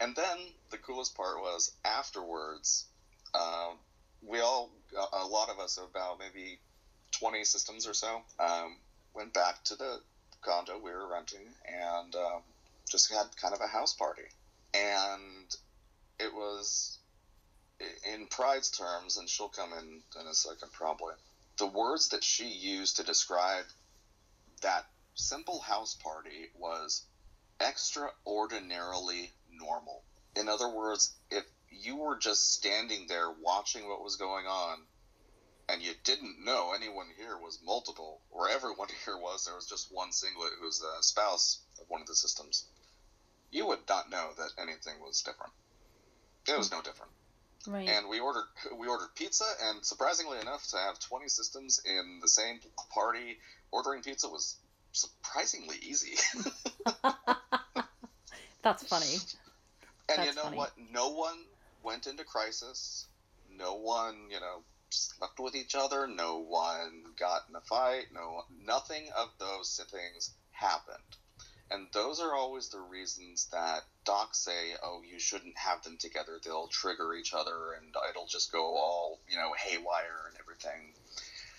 [0.00, 0.38] and then
[0.70, 2.86] the coolest part was afterwards,
[3.34, 3.70] uh,
[4.26, 4.70] we all,
[5.12, 6.58] a lot of us, about maybe
[7.12, 8.76] 20 systems or so, um,
[9.14, 10.00] went back to the
[10.42, 12.42] condo we were renting and um,
[12.88, 14.22] just had kind of a house party.
[14.74, 15.54] And
[16.18, 16.98] it was,
[18.12, 21.14] in Pride's terms, and she'll come in in a second probably,
[21.58, 23.64] the words that she used to describe
[24.62, 27.04] that simple house party was
[27.60, 30.02] extraordinarily normal.
[30.36, 34.78] In other words, if you were just standing there watching what was going on
[35.70, 39.92] and you didn't know anyone here was multiple, or everyone here was, there was just
[39.92, 42.66] one singlet who's a spouse of one of the systems,
[43.50, 45.52] you would not know that anything was different.
[46.48, 47.12] It was no different.
[47.66, 47.88] Right.
[47.88, 48.46] And we ordered
[48.78, 52.58] we ordered pizza, and surprisingly enough, to have twenty systems in the same
[52.94, 53.38] party,
[53.70, 54.56] ordering pizza was
[54.92, 56.14] surprisingly easy.
[58.62, 59.12] That's funny.
[60.08, 60.56] And That's you know funny.
[60.56, 60.72] what?
[60.90, 61.36] No one
[61.82, 63.06] went into crisis.
[63.54, 64.62] No one, you know,
[64.94, 66.06] slept with each other.
[66.06, 68.06] No one got in a fight.
[68.12, 71.16] No, nothing of those things happened.
[71.70, 76.40] And those are always the reasons that docs say, "Oh, you shouldn't have them together.
[76.42, 80.94] They'll trigger each other, and it'll just go all, you know, haywire and everything."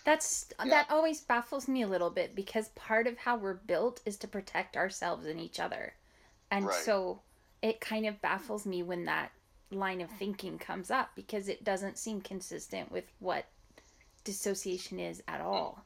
[0.03, 0.69] That's yeah.
[0.69, 4.27] that always baffles me a little bit because part of how we're built is to
[4.27, 5.93] protect ourselves and each other.
[6.49, 6.83] And right.
[6.83, 7.21] so
[7.61, 9.31] it kind of baffles me when that
[9.71, 13.45] line of thinking comes up because it doesn't seem consistent with what
[14.23, 15.83] dissociation is at all.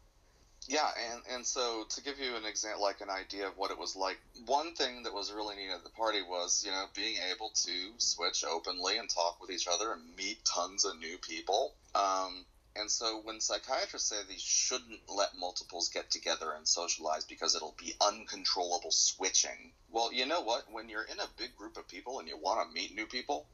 [0.67, 3.78] Yeah, and, and so to give you an example, like an idea of what it
[3.78, 7.17] was like, one thing that was really neat at the party was, you know, being
[7.32, 11.76] able to switch openly and talk with each other and meet tons of new people.
[11.93, 12.45] Um,
[12.76, 17.76] and so when psychiatrists say they shouldn't let multiples get together and socialize because it'll
[17.78, 20.63] be uncontrollable switching, well, you know what?
[20.71, 23.45] When you're in a big group of people and you want to meet new people,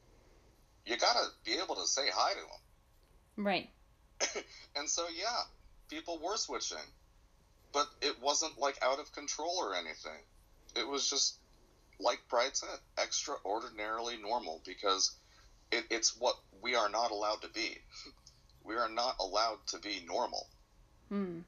[0.85, 3.45] you got to be able to say hi to them.
[3.45, 3.69] Right.
[4.75, 5.41] and so, yeah,
[5.89, 6.77] people were switching.
[7.73, 10.19] But it wasn't like out of control or anything.
[10.75, 11.37] It was just,
[11.99, 15.15] like Pride said, extraordinarily normal because
[15.71, 17.77] it, it's what we are not allowed to be.
[18.63, 20.47] we are not allowed to be normal.
[21.09, 21.39] Hmm.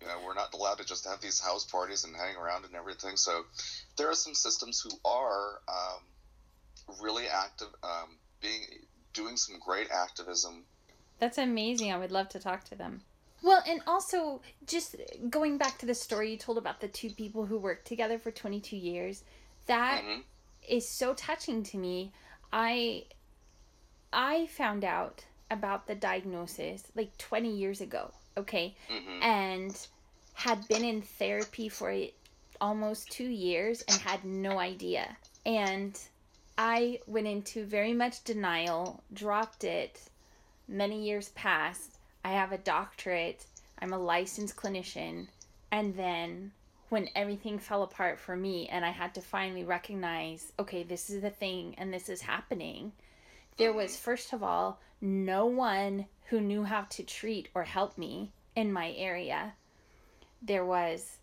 [0.00, 2.74] You know, we're not allowed to just have these house parties and hang around and
[2.74, 3.16] everything.
[3.16, 3.44] So
[3.96, 6.02] there are some systems who are um,
[7.02, 8.62] really active, um, being
[9.12, 10.64] doing some great activism.
[11.18, 11.92] That's amazing.
[11.92, 13.02] I would love to talk to them.
[13.42, 14.96] Well, and also just
[15.30, 18.30] going back to the story you told about the two people who worked together for
[18.30, 19.22] 22 years,
[19.66, 20.20] that mm-hmm.
[20.68, 22.12] is so touching to me.
[22.52, 23.04] I
[24.12, 28.76] I found out about the diagnosis like 20 years ago, okay?
[28.90, 29.22] Mm-hmm.
[29.22, 29.86] And
[30.34, 31.94] had been in therapy for
[32.60, 35.16] almost two years and had no idea.
[35.46, 35.98] And
[36.60, 40.00] I went into very much denial, dropped it.
[40.66, 41.98] Many years passed.
[42.24, 43.46] I have a doctorate.
[43.78, 45.28] I'm a licensed clinician.
[45.70, 46.50] And then
[46.88, 51.22] when everything fell apart for me and I had to finally recognize, okay, this is
[51.22, 52.90] the thing and this is happening,
[53.56, 58.32] there was, first of all, no one who knew how to treat or help me
[58.56, 59.52] in my area.
[60.42, 61.18] There was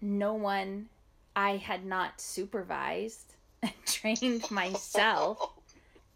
[0.00, 0.88] no one
[1.36, 3.34] I had not supervised
[3.86, 5.52] trained myself.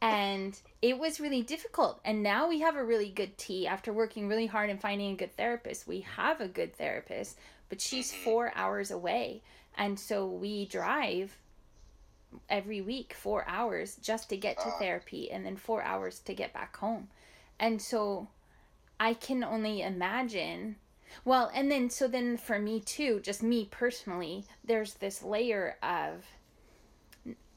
[0.00, 2.00] and it was really difficult.
[2.04, 3.66] And now we have a really good tea.
[3.66, 7.38] After working really hard and finding a good therapist, we have a good therapist,
[7.68, 8.24] but she's mm-hmm.
[8.24, 9.42] four hours away.
[9.76, 11.36] And so we drive
[12.48, 16.52] every week four hours just to get to therapy and then four hours to get
[16.52, 17.08] back home
[17.58, 18.28] and so
[18.98, 20.76] i can only imagine
[21.24, 26.24] well and then so then for me too just me personally there's this layer of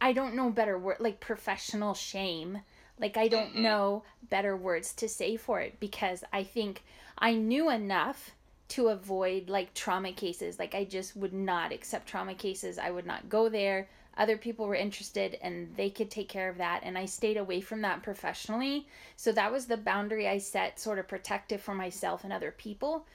[0.01, 2.61] i don't know better word like professional shame.
[2.99, 3.63] Like i don't mm-hmm.
[3.63, 6.83] know better words to say for it because i think
[7.17, 8.31] i knew enough
[8.67, 10.59] to avoid like trauma cases.
[10.59, 12.77] Like i just would not accept trauma cases.
[12.77, 13.87] I would not go there.
[14.17, 16.81] Other people were interested and they could take care of that.
[16.83, 18.87] And i stayed away from that professionally.
[19.17, 23.05] So that was the boundary i set sort of protective for myself and other people.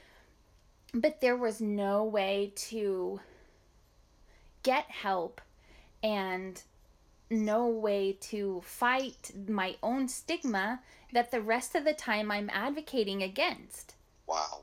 [0.93, 3.21] But there was no way to
[4.63, 5.41] get help
[6.03, 6.63] and
[7.31, 10.81] no way to fight my own stigma
[11.13, 13.95] that the rest of the time I'm advocating against.
[14.27, 14.63] Wow.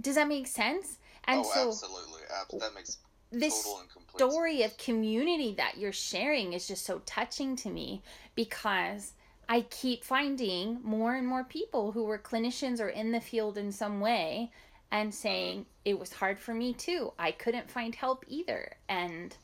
[0.00, 0.98] Does that make sense?
[1.24, 2.22] And oh, so absolutely.
[2.34, 2.98] Ab- that makes
[3.30, 7.70] this total and complete story of community that you're sharing is just so touching to
[7.70, 8.02] me
[8.34, 9.12] because
[9.48, 13.72] I keep finding more and more people who were clinicians or in the field in
[13.72, 14.50] some way
[14.90, 15.16] and mm-hmm.
[15.16, 17.12] saying it was hard for me too.
[17.18, 19.36] I couldn't find help either and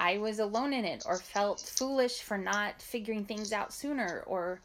[0.00, 4.60] I was alone in it or felt foolish for not figuring things out sooner or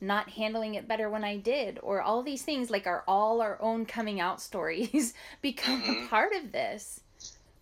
[0.00, 3.60] not handling it better when I did or all these things like are all our
[3.60, 6.08] own coming out stories become a Mhm.
[6.08, 7.00] part of this.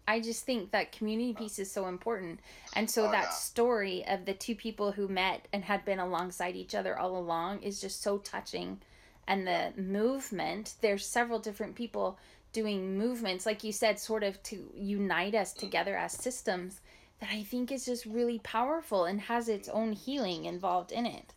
[0.06, 2.40] I just think that community piece is so important.
[2.72, 3.30] And so Oh, that yeah.
[3.30, 7.62] story of the two people who met and had been alongside each other all along
[7.62, 8.80] is just so touching.
[9.26, 12.18] And the movement, there's several different people
[12.52, 16.80] doing movements, like you said, sort of to unite us together as systems,
[17.20, 21.34] that I think is just really powerful and has its own healing involved in it.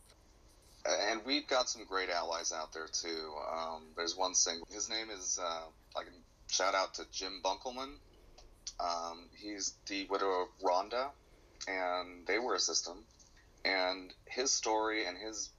[0.85, 3.33] and we've got some great allies out there too.
[3.51, 4.67] Um, there's one single.
[4.71, 6.01] His name is uh,
[6.47, 7.95] shout out to Jim Bunkelman.
[8.79, 11.09] Um, he's the widow of Rhonda,
[11.67, 13.03] and they were a system.
[13.63, 15.49] And his story and his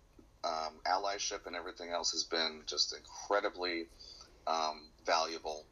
[0.44, 3.86] um, allyship and everything else has been just incredibly
[4.46, 5.64] um, valuable.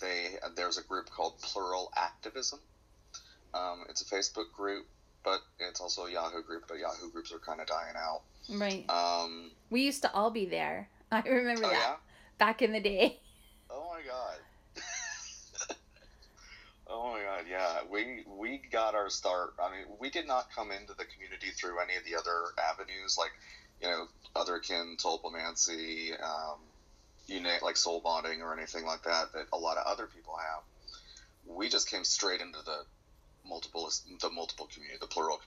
[0.00, 2.60] They there's a group called Plural Activism.
[3.54, 4.86] Um, it's a Facebook group,
[5.24, 6.64] but it's also a Yahoo group.
[6.68, 8.22] But Yahoo groups are kind of dying out.
[8.48, 8.88] Right.
[8.88, 10.88] Um, We used to all be there.
[11.12, 11.94] I remember oh that yeah.
[12.38, 13.20] back in the day.
[13.72, 14.82] Oh my god.
[16.88, 17.82] oh my god, yeah.
[17.88, 19.54] We we got our start.
[19.62, 23.16] I mean, we did not come into the community through any of the other avenues,
[23.16, 23.30] like
[23.80, 26.58] you know, otherkin, tulpomancy, um,
[27.28, 29.32] you know, like soul bonding or anything like that.
[29.34, 30.64] That a lot of other people have.
[31.46, 32.84] We just came straight into the
[33.50, 35.40] multiple is the multiple community, the plural.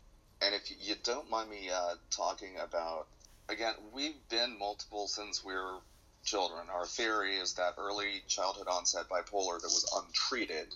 [0.43, 3.07] And if you don't mind me uh, talking about,
[3.49, 5.79] again, we've been multiple since we were
[6.23, 6.67] children.
[6.71, 10.75] Our theory is that early childhood onset bipolar that was untreated,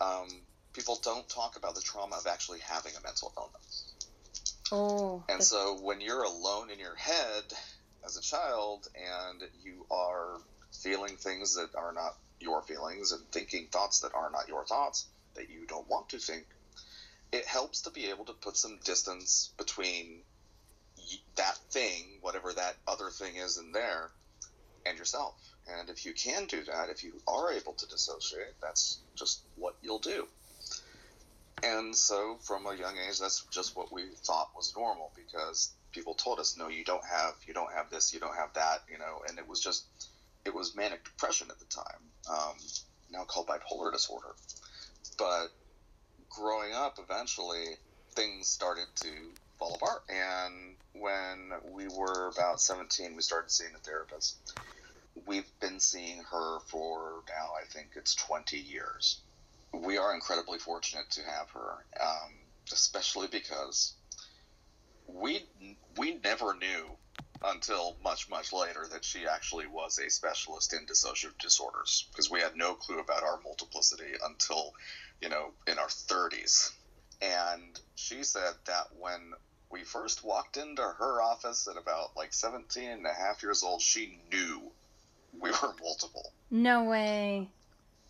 [0.00, 0.28] um,
[0.72, 3.92] people don't talk about the trauma of actually having a mental illness.
[4.72, 5.24] Oh.
[5.28, 7.44] And so when you're alone in your head
[8.04, 10.38] as a child and you are
[10.72, 15.06] feeling things that are not your feelings and thinking thoughts that are not your thoughts
[15.34, 16.46] that you don't want to think,
[17.32, 20.22] it helps to be able to put some distance between
[21.36, 24.10] that thing, whatever that other thing is in there,
[24.86, 25.34] and yourself.
[25.68, 29.76] And if you can do that, if you are able to dissociate, that's just what
[29.82, 30.26] you'll do.
[31.62, 36.14] And so, from a young age, that's just what we thought was normal because people
[36.14, 38.98] told us, "No, you don't have, you don't have this, you don't have that," you
[38.98, 39.22] know.
[39.28, 39.84] And it was just,
[40.46, 42.56] it was manic depression at the time, um,
[43.10, 44.34] now called bipolar disorder.
[45.18, 45.48] But
[46.30, 47.64] growing up, eventually,
[48.14, 49.08] things started to
[49.58, 50.02] fall apart.
[50.08, 54.36] And when we were about 17, we started seeing a therapist.
[55.26, 59.20] We've been seeing her for now, I think it's 20 years
[59.72, 62.32] we are incredibly fortunate to have her, um,
[62.72, 63.94] especially because
[65.06, 65.44] we
[65.96, 66.86] we never knew
[67.42, 72.40] until much much later that she actually was a specialist in dissociative disorders because we
[72.40, 74.72] had no clue about our multiplicity until
[75.20, 76.72] you know in our 30s
[77.22, 79.32] and she said that when
[79.70, 83.80] we first walked into her office at about like 17 and a half years old
[83.80, 84.72] she knew
[85.40, 87.48] we were multiple No way.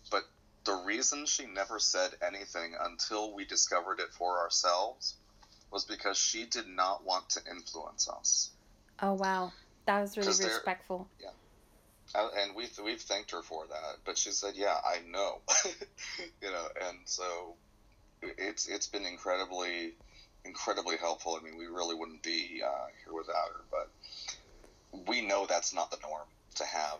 [0.09, 0.23] but
[0.65, 5.15] the reason she never said anything until we discovered it for ourselves
[5.71, 8.51] was because she did not want to influence us.
[9.01, 9.53] Oh wow.
[9.87, 11.07] That was really respectful.
[11.25, 11.31] Uh,
[12.15, 13.97] and we've, we've thanked her for that.
[14.05, 15.39] But she said, yeah, I know.
[16.41, 17.55] you know, and so
[18.21, 19.93] it's it's been incredibly,
[20.45, 21.37] incredibly helpful.
[21.39, 23.63] I mean, we really wouldn't be uh, here without her.
[23.71, 26.97] But we know that's not the norm to have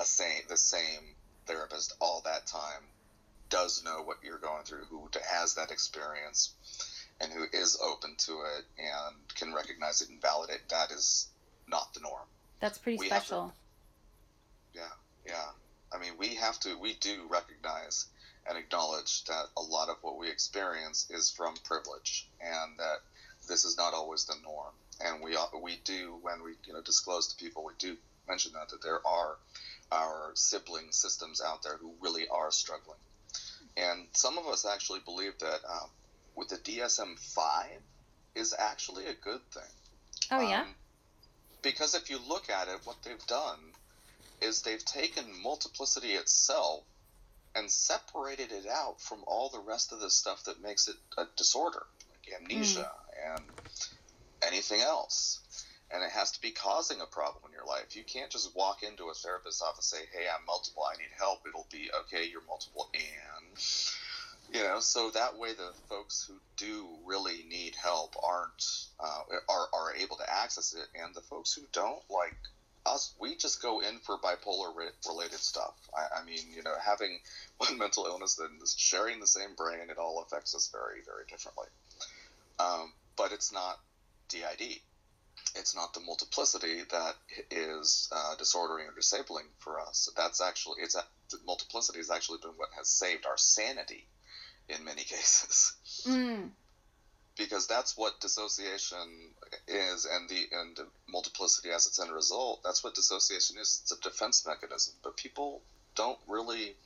[0.00, 1.00] a same the same
[1.46, 2.82] therapist all that time
[3.48, 6.54] does know what you're going through, who has that experience,
[7.20, 11.28] and who is open to it and can recognize it and validate that is
[11.66, 12.26] not the norm.
[12.60, 13.52] That's pretty we special.
[15.26, 15.50] Yeah.
[15.92, 18.06] I mean, we have to, we do recognize
[18.48, 22.98] and acknowledge that a lot of what we experience is from privilege, and that
[23.48, 24.72] this is not always the norm.
[25.04, 27.96] And we we do when we you know disclose to people, we do
[28.28, 29.36] mention that that there are
[29.92, 32.98] our sibling systems out there who really are struggling,
[33.76, 35.88] and some of us actually believe that um,
[36.36, 37.80] with the DSM five
[38.34, 39.62] is actually a good thing.
[40.30, 40.62] Oh yeah.
[40.62, 40.74] Um,
[41.62, 43.58] because if you look at it, what they've done
[44.40, 46.84] is they've taken multiplicity itself
[47.54, 51.24] and separated it out from all the rest of the stuff that makes it a
[51.36, 52.90] disorder, like amnesia
[53.34, 53.44] and
[54.46, 55.40] anything else.
[55.92, 57.96] And it has to be causing a problem in your life.
[57.96, 60.84] You can't just walk into a therapist's office and say, "Hey, I'm multiple.
[60.84, 62.24] I need help." It'll be okay.
[62.26, 63.58] You're multiple, and
[64.54, 64.78] you know.
[64.78, 68.62] So that way, the folks who do really need help aren't
[69.00, 72.36] uh, are are able to access it, and the folks who don't, like
[72.86, 74.74] us, we just go in for bipolar
[75.06, 75.74] related stuff.
[75.96, 77.18] I, I, mean, you know, having
[77.58, 81.66] one mental illness and sharing the same brain, it all affects us very, very differently.
[82.58, 83.78] Um, but it's not
[84.28, 84.78] DID.
[85.56, 87.14] It's not the multiplicity that
[87.50, 90.08] is uh, disordering or disabling for us.
[90.16, 91.02] That's actually it's a,
[91.46, 94.06] multiplicity has actually been what has saved our sanity
[94.68, 95.72] in many cases.
[96.06, 96.50] Mm
[97.40, 99.32] because that's what dissociation
[99.66, 100.78] is and the and
[101.08, 103.80] multiplicity as its end result that's what dissociation is.
[103.82, 105.62] It's a defense mechanism but people
[105.94, 106.76] don't really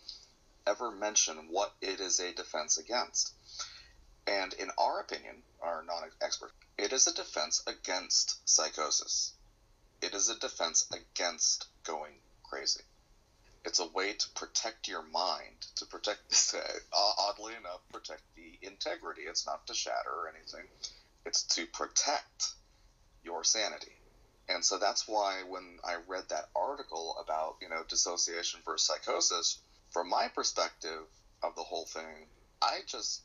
[0.64, 3.32] ever mention what it is a defense against.
[4.28, 9.32] And in our opinion our non-expert it is a defense against psychosis.
[10.00, 12.84] It is a defense against going crazy
[13.64, 16.54] it's a way to protect your mind, to protect,
[16.92, 19.22] uh, oddly enough, protect the integrity.
[19.22, 20.66] It's not to shatter or anything.
[21.24, 22.52] It's to protect
[23.22, 23.96] your sanity.
[24.48, 29.58] And so that's why when I read that article about, you know, dissociation versus psychosis,
[29.90, 31.06] from my perspective
[31.42, 32.26] of the whole thing,
[32.60, 33.22] I just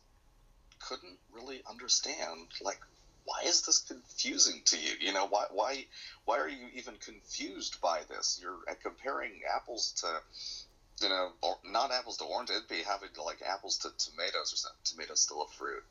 [0.80, 2.80] couldn't really understand like
[3.26, 4.94] why is this confusing to you?
[5.00, 5.86] You know, why why
[6.26, 8.40] why are you even confused by this?
[8.42, 12.58] You're uh, comparing apples to, you know, or not apples to oranges.
[12.58, 14.80] It'd be having to like apples to tomatoes or something.
[14.84, 15.84] Tomatoes still a fruit.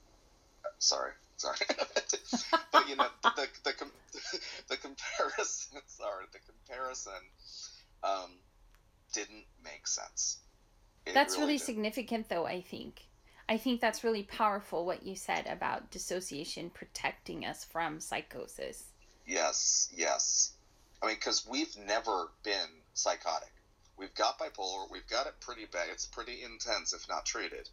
[0.79, 1.57] Sorry, sorry.
[2.73, 3.91] but you know, the the, the,
[4.69, 5.81] the comparison.
[5.87, 7.13] Sorry, the comparison
[8.03, 8.31] um,
[9.13, 10.39] didn't make sense.
[11.07, 12.47] It That's really, really significant, though.
[12.47, 13.03] I think
[13.49, 18.85] I think that's really powerful what you said about dissociation protecting us from psychosis.
[19.27, 20.53] Yes, yes.
[21.03, 23.53] I mean, because we've never been psychotic.
[23.97, 24.91] We've got bipolar.
[24.91, 25.89] We've got it pretty bad.
[25.91, 27.69] It's pretty intense if not treated.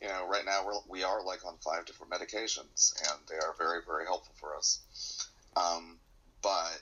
[0.00, 3.54] You know, right now we're, we are like on five different medications, and they are
[3.58, 5.28] very, very helpful for us.
[5.56, 5.98] Um,
[6.42, 6.80] but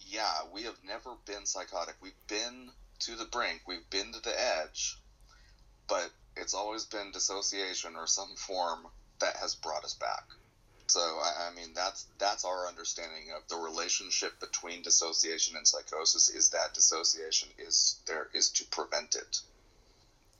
[0.00, 1.94] yeah, we have never been psychotic.
[2.00, 3.62] We've been to the brink.
[3.66, 4.98] We've been to the edge,
[5.88, 8.86] but it's always been dissociation or some form
[9.20, 10.24] that has brought us back.
[10.88, 16.28] So I, I, mean that's that's our understanding of the relationship between dissociation and psychosis
[16.28, 19.40] is that dissociation is there is to prevent it.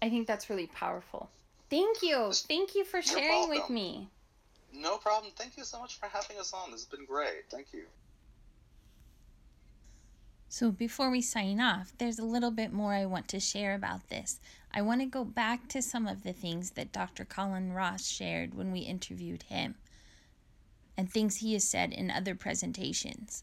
[0.01, 1.31] I think that's really powerful.
[1.69, 2.31] Thank you.
[2.33, 4.09] Thank you for sharing with me.
[4.73, 5.33] No problem.
[5.35, 6.71] Thank you so much for having us on.
[6.71, 7.51] This has been great.
[7.51, 7.85] Thank you.
[10.49, 14.09] So, before we sign off, there's a little bit more I want to share about
[14.09, 14.41] this.
[14.73, 17.25] I want to go back to some of the things that Dr.
[17.25, 19.75] Colin Ross shared when we interviewed him
[20.97, 23.43] and things he has said in other presentations.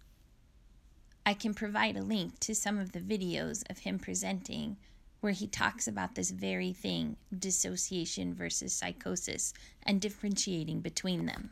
[1.25, 4.77] I can provide a link to some of the videos of him presenting
[5.21, 11.51] where he talks about this very thing dissociation versus psychosis and differentiating between them.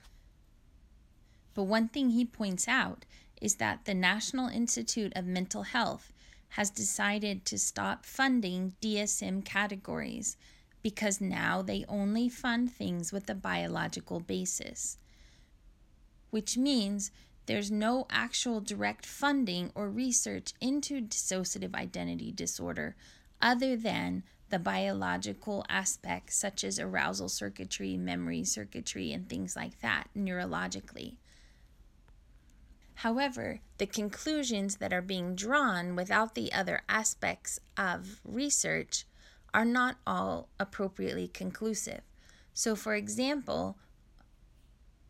[1.53, 3.05] But one thing he points out
[3.41, 6.13] is that the National Institute of Mental Health
[6.49, 10.37] has decided to stop funding DSM categories
[10.83, 14.97] because now they only fund things with a biological basis,
[16.29, 17.11] which means
[17.45, 22.95] there's no actual direct funding or research into dissociative identity disorder
[23.41, 30.09] other than the biological aspects such as arousal circuitry, memory circuitry, and things like that
[30.15, 31.15] neurologically.
[33.01, 39.05] However, the conclusions that are being drawn without the other aspects of research
[39.55, 42.01] are not all appropriately conclusive.
[42.53, 43.75] So, for example,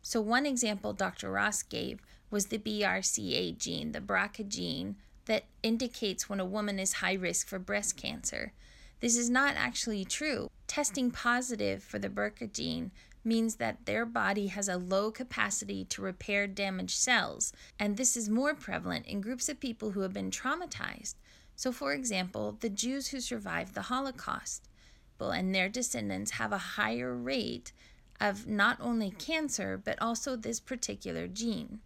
[0.00, 1.30] so one example Dr.
[1.30, 6.94] Ross gave was the BRCA gene, the BRCA gene, that indicates when a woman is
[6.94, 8.54] high risk for breast cancer.
[9.00, 10.48] This is not actually true.
[10.66, 12.90] Testing positive for the BRCA gene
[13.24, 18.28] means that their body has a low capacity to repair damaged cells, and this is
[18.28, 21.14] more prevalent in groups of people who have been traumatized.
[21.54, 24.68] So, for example, the Jews who survived the Holocaust
[25.30, 27.72] and their descendants have a higher rate
[28.20, 31.80] of not only cancer but also this particular gene.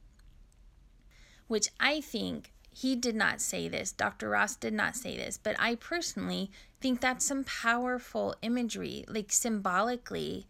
[1.46, 4.30] Which I think he did not say this, Dr.
[4.30, 10.46] Ross did not say this, but I personally think that's some powerful imagery, like symbolically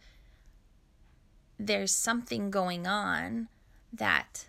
[1.58, 3.48] there's something going on
[3.92, 4.46] that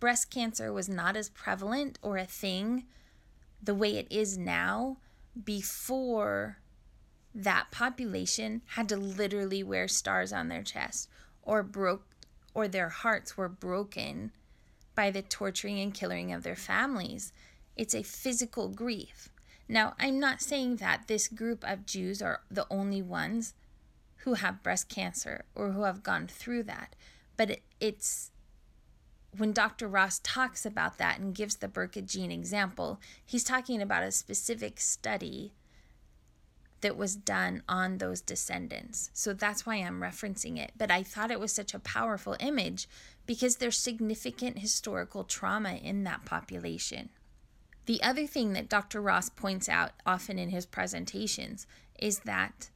[0.00, 2.84] breast cancer was not as prevalent or a thing
[3.62, 4.96] the way it is now
[5.44, 6.58] before
[7.34, 11.08] that population had to literally wear stars on their chest
[11.42, 12.04] or broke
[12.54, 14.32] or their hearts were broken
[14.94, 17.32] by the torturing and killing of their families.
[17.76, 19.30] It's a physical grief.
[19.68, 23.54] Now, I'm not saying that this group of Jews are the only ones
[24.22, 26.94] who have breast cancer or who have gone through that,
[27.36, 28.30] but it, it's
[29.36, 29.88] when Dr.
[29.88, 34.78] Ross talks about that and gives the BRCA gene example, he's talking about a specific
[34.78, 35.52] study
[36.82, 39.10] that was done on those descendants.
[39.14, 40.72] So that's why I'm referencing it.
[40.76, 42.88] But I thought it was such a powerful image
[43.24, 47.08] because there's significant historical trauma in that population.
[47.86, 49.00] The other thing that Dr.
[49.00, 51.66] Ross points out often in his presentations
[51.98, 52.70] is that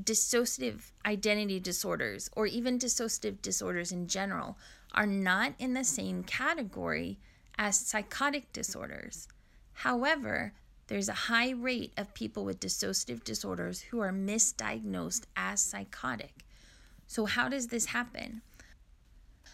[0.00, 4.58] dissociative identity disorders, or even dissociative disorders in general,
[4.94, 7.18] are not in the same category
[7.58, 9.28] as psychotic disorders.
[9.72, 10.52] However,
[10.88, 16.44] there's a high rate of people with dissociative disorders who are misdiagnosed as psychotic.
[17.06, 18.42] So, how does this happen?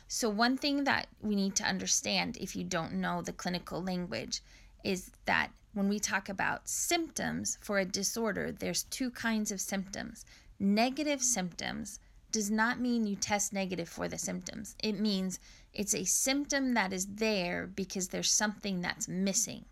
[0.08, 4.42] So, one thing that we need to understand if you don't know the clinical language
[4.84, 10.24] is that when we talk about symptoms for a disorder, there's two kinds of symptoms.
[10.58, 11.98] Negative symptoms
[12.30, 14.74] does not mean you test negative for the symptoms.
[14.82, 15.38] It means
[15.72, 19.64] it's a symptom that is there because there's something that's missing.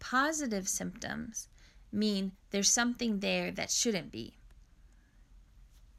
[0.00, 1.48] Positive symptoms
[1.92, 4.34] mean there's something there that shouldn't be.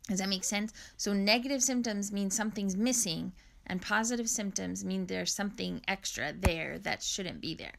[0.09, 0.73] Does that make sense?
[0.97, 3.31] So, negative symptoms mean something's missing,
[3.65, 7.75] and positive symptoms mean there's something extra there that shouldn't be there.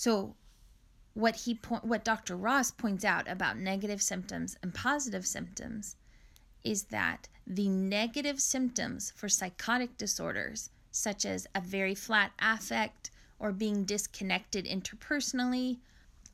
[0.00, 0.36] So,
[1.14, 2.36] what he po- what Dr.
[2.36, 5.96] Ross points out about negative symptoms and positive symptoms
[6.62, 13.50] is that the negative symptoms for psychotic disorders, such as a very flat affect or
[13.50, 15.78] being disconnected interpersonally,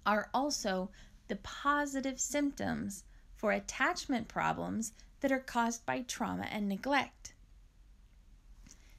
[0.05, 0.91] are also
[1.29, 3.05] the positive symptoms
[3.35, 7.33] for attachment problems that are caused by trauma and neglect.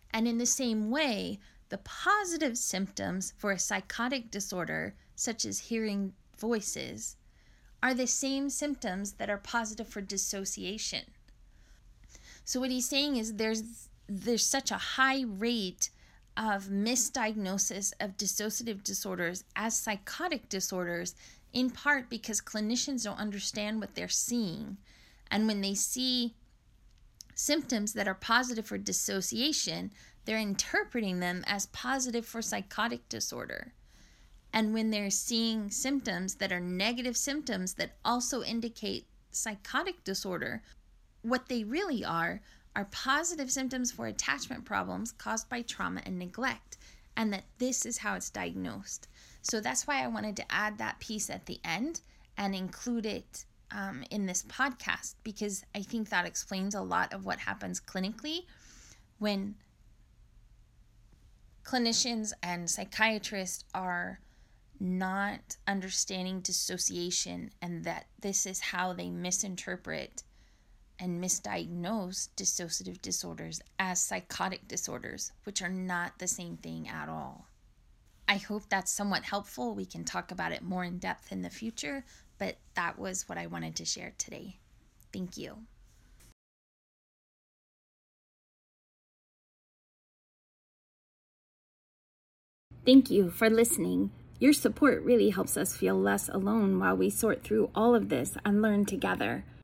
[0.09, 1.39] And in the same way,
[1.75, 7.17] the positive symptoms for a psychotic disorder, such as hearing voices,
[7.83, 11.01] are the same symptoms that are positive for dissociation.
[12.45, 15.89] So what he's saying is there's there's such a high rate
[16.37, 21.13] of misdiagnosis of dissociative disorders as psychotic disorders
[21.51, 24.77] in part because clinicians don't understand what they're seeing
[25.29, 26.35] and when they see
[27.33, 29.91] symptoms that are positive for dissociation
[30.25, 33.73] they're interpreting them as positive for psychotic disorder.
[34.53, 40.63] And when they're seeing symptoms that are negative symptoms that also indicate psychotic disorder,
[41.21, 42.41] what they really are
[42.75, 46.77] are positive symptoms for attachment problems caused by trauma and neglect,
[47.15, 49.07] and that this is how it's diagnosed.
[49.41, 52.01] So that's why I wanted to add that piece at the end
[52.37, 57.25] and include it um, in this podcast because I think that explains a lot of
[57.25, 58.45] what happens clinically
[59.19, 59.55] when
[61.65, 64.19] clinicians and psychiatrists are
[64.79, 70.23] not understanding dissociation and that this is how they misinterpret
[70.99, 77.47] and misdiagnose dissociative disorders as psychotic disorders, which are not the same thing at all.
[78.27, 79.75] I hope that's somewhat helpful.
[79.75, 82.05] We can talk about it more in depth in the future,
[82.37, 84.59] but that was what I wanted to share today.
[85.11, 85.57] Thank you.
[92.85, 94.11] Thank you for listening.
[94.37, 98.37] Your support really helps us feel less alone while we sort through all of this
[98.43, 99.45] and learn together.